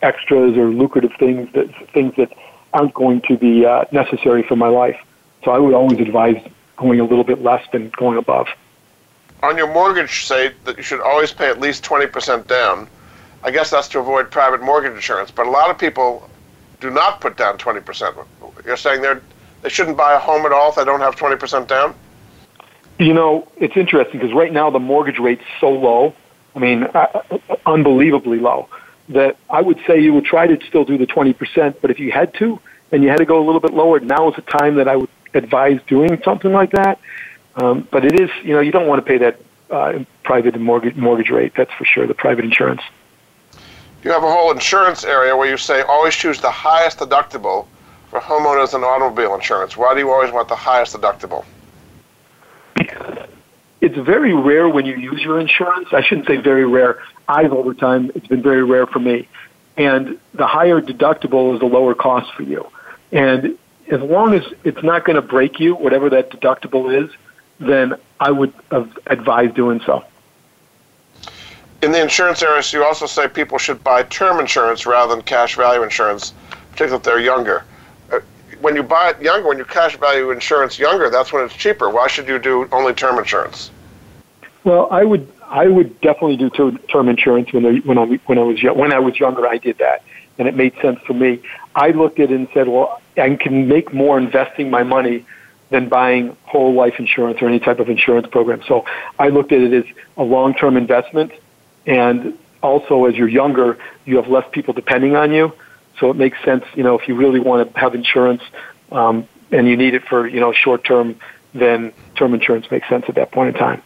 [0.03, 2.32] extras or lucrative things that things that
[2.72, 5.01] aren't going to be uh, necessary for my life.
[5.44, 6.40] So I would always advise
[6.76, 8.49] going a little bit less than going above.
[9.42, 12.88] On your mortgage, say that you should always pay at least 20% down.
[13.42, 16.28] I guess that's to avoid private mortgage insurance, but a lot of people
[16.80, 18.26] do not put down 20%.
[18.64, 19.22] You're saying they're,
[19.62, 21.94] they shouldn't buy a home at all if they don't have 20% down?
[22.98, 26.14] You know, it's interesting because right now the mortgage rate's so low.
[26.56, 27.22] I mean, uh,
[27.66, 28.68] unbelievably low
[29.11, 32.12] that I would say you would try to still do the 20%, but if you
[32.12, 32.61] had to
[32.92, 34.96] and you had to go a little bit lower, now is the time that I
[34.96, 36.98] would advise doing something like that.
[37.56, 39.40] Um, but it is, you know, you don't want to pay that
[39.70, 41.52] uh, private mortgage mortgage rate.
[41.56, 42.06] That's for sure.
[42.06, 42.82] The private insurance.
[44.04, 47.66] You have a whole insurance area where you say always choose the highest deductible
[48.11, 49.76] for homeowners and automobile insurance.
[49.76, 51.44] Why do you always want the highest deductible?
[53.80, 55.88] It's very rare when you use your insurance.
[55.92, 57.00] I shouldn't say very rare.
[57.28, 59.28] I've over time, it's been very rare for me.
[59.76, 62.66] And the higher deductible is the lower cost for you.
[63.12, 63.56] And
[63.88, 67.11] as long as it's not going to break you, whatever that deductible is,
[67.61, 68.52] then I would
[69.06, 70.04] advise doing so.
[71.80, 75.54] In the insurance area, you also say people should buy term insurance rather than cash
[75.54, 76.32] value insurance,
[76.72, 77.64] particularly if they're younger.
[78.61, 81.90] When you buy it younger, when you cash value insurance younger, that's when it's cheaper.
[81.90, 83.70] Why should you do only term insurance?
[84.64, 86.50] Well, I would I would definitely do
[86.90, 89.46] term insurance when I, when I when I was when I was younger.
[89.46, 90.02] I did that,
[90.38, 91.40] and it made sense for me.
[91.74, 95.24] I looked at it and said, well, I can make more investing my money
[95.70, 98.62] than buying whole life insurance or any type of insurance program.
[98.66, 98.84] So
[99.18, 99.84] I looked at it as
[100.16, 101.32] a long term investment,
[101.86, 105.52] and also as you're younger, you have less people depending on you.
[106.01, 108.42] So it makes sense, you know, if you really want to have insurance
[108.92, 111.16] um, and you need it for you know short term,
[111.55, 113.82] then term insurance makes sense at that point in time.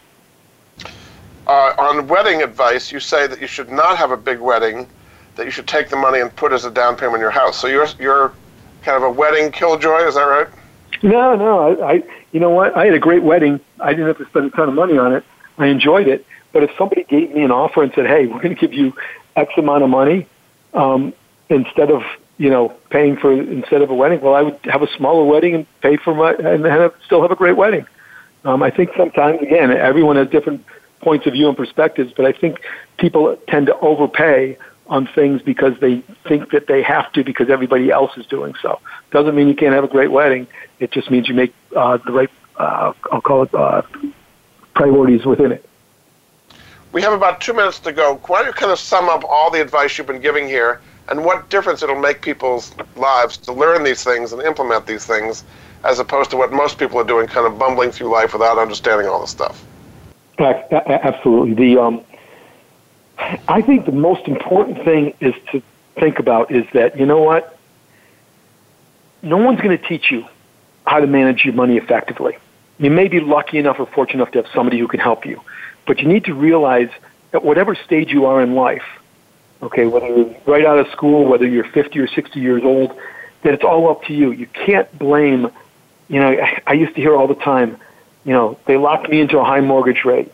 [1.47, 4.87] Uh, on wedding advice, you say that you should not have a big wedding
[5.37, 7.59] that you should take the money and put as a down payment in your house.
[7.59, 8.33] So you're you're
[8.83, 10.49] kind of a wedding killjoy, is that right?
[11.03, 11.83] No, no.
[11.83, 12.03] I, I
[12.33, 12.77] you know what?
[12.77, 13.61] I had a great wedding.
[13.81, 15.25] I didn't have to spend a ton of money on it.
[15.59, 16.27] I enjoyed it.
[16.53, 18.95] But if somebody gave me an offer and said, "Hey, we're going to give you
[19.37, 20.27] X amount of money,"
[20.75, 21.13] um,
[21.53, 22.03] instead of
[22.39, 25.55] you know paying for instead of a wedding, well, I would have a smaller wedding
[25.55, 27.87] and pay for my and have, still have a great wedding.
[28.45, 30.65] Um, I think sometimes again, everyone has different
[31.01, 32.61] points of view and perspectives, but I think
[32.99, 37.91] people tend to overpay on things because they think that they have to because everybody
[37.91, 38.81] else is doing so.
[39.11, 40.47] Doesn't mean you can't have a great wedding.
[40.81, 43.83] It just means you make uh, the right, uh, I'll call it, uh,
[44.75, 45.65] priorities within it.
[46.93, 48.21] We have about two minutes to go.
[48.27, 50.81] Why don't you kind of sum up all the advice you've been giving here
[51.13, 55.45] and what difference it'll make people's lives to learn these things and implement these things
[55.85, 59.07] as opposed to what most people are doing, kind of bumbling through life without understanding
[59.07, 59.63] all the stuff?
[60.39, 61.53] Absolutely.
[61.53, 62.03] The um,
[63.47, 65.63] I think the most important thing is to
[65.97, 67.59] think about is that, you know what?
[69.21, 70.25] No one's going to teach you
[70.87, 72.39] how to manage your money effectively.
[72.79, 75.43] You may be lucky enough or fortunate enough to have somebody who can help you,
[75.87, 76.89] but you need to realize
[77.35, 78.87] at whatever stage you are in life,
[79.63, 82.93] okay, whether you're right out of school, whether you're 50 or 60 years old,
[83.43, 84.33] that it's all up to you.
[84.33, 85.51] You can't blame,
[86.09, 86.37] you know,
[86.67, 87.77] I used to hear all the time,
[88.25, 90.33] you know, they locked me into a high mortgage rate.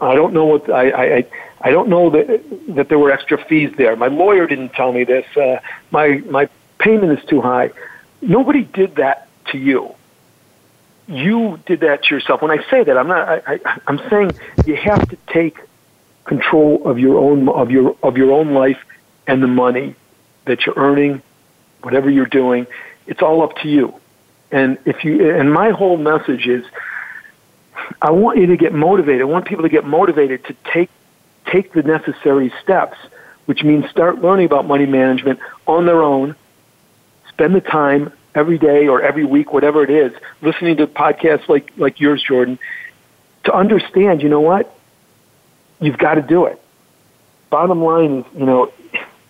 [0.00, 1.26] I don't know what I, I
[1.60, 2.42] I don't know that
[2.74, 3.96] that there were extra fees there.
[3.96, 5.26] My lawyer didn't tell me this.
[5.36, 5.58] Uh,
[5.90, 7.70] my my payment is too high.
[8.22, 9.94] Nobody did that to you.
[11.06, 12.40] You did that to yourself.
[12.40, 13.28] When I say that, I'm not.
[13.28, 14.32] I, I, I'm saying
[14.64, 15.58] you have to take
[16.30, 18.78] control of your own of your of your own life
[19.26, 19.96] and the money
[20.46, 21.20] that you're earning,
[21.82, 22.68] whatever you're doing.
[23.08, 23.92] It's all up to you.
[24.52, 26.64] And if you and my whole message is
[28.00, 29.22] I want you to get motivated.
[29.22, 30.88] I want people to get motivated to take
[31.46, 32.96] take the necessary steps,
[33.46, 36.36] which means start learning about money management on their own.
[37.30, 40.12] Spend the time every day or every week, whatever it is,
[40.42, 42.56] listening to podcasts like like yours, Jordan,
[43.46, 44.22] to understand.
[44.22, 44.76] You know what?
[45.80, 46.60] You've got to do it.
[47.50, 48.72] Bottom line is, you know,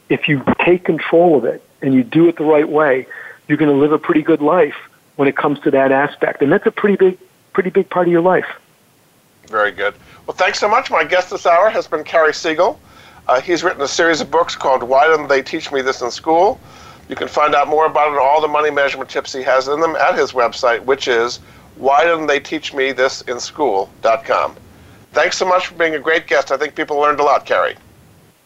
[0.09, 3.07] if you take control of it and you do it the right way,
[3.49, 4.77] you're going to live a pretty good life
[5.17, 7.19] when it comes to that aspect, and that's a pretty big
[7.53, 8.47] pretty big part of your life.
[9.49, 9.95] Very good.
[10.27, 10.91] Well, thanks so much.
[10.91, 12.81] My guest this hour has been Cary Siegel.
[13.27, 16.11] Uh, he's written a series of books called Why Didn't They Teach Me This in
[16.11, 16.61] School?
[17.09, 19.67] You can find out more about it and all the money management tips he has
[19.67, 21.41] in them at his website, which is
[21.75, 24.57] why didn't they teach me this in school.com.
[25.13, 26.53] Thanks so much for being a great guest.
[26.53, 27.77] I think people learned a lot, Cary.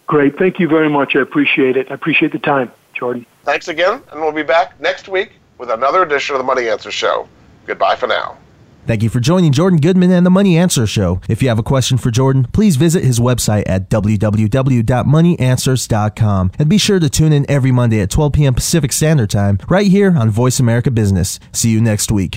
[0.06, 0.38] Great.
[0.38, 1.16] Thank you very much.
[1.16, 1.90] I appreciate it.
[1.90, 3.26] I appreciate the time, Jordan.
[3.44, 6.94] Thanks again, and we'll be back next week with another edition of the Money Answers
[6.94, 7.28] Show.
[7.66, 8.38] Goodbye for now.
[8.86, 11.22] Thank you for joining Jordan Goodman and the Money Answers Show.
[11.26, 16.76] If you have a question for Jordan, please visit his website at www.moneyanswers.com and be
[16.76, 18.52] sure to tune in every Monday at 12 p.m.
[18.52, 21.40] Pacific Standard Time right here on Voice America Business.
[21.52, 22.32] See you next week.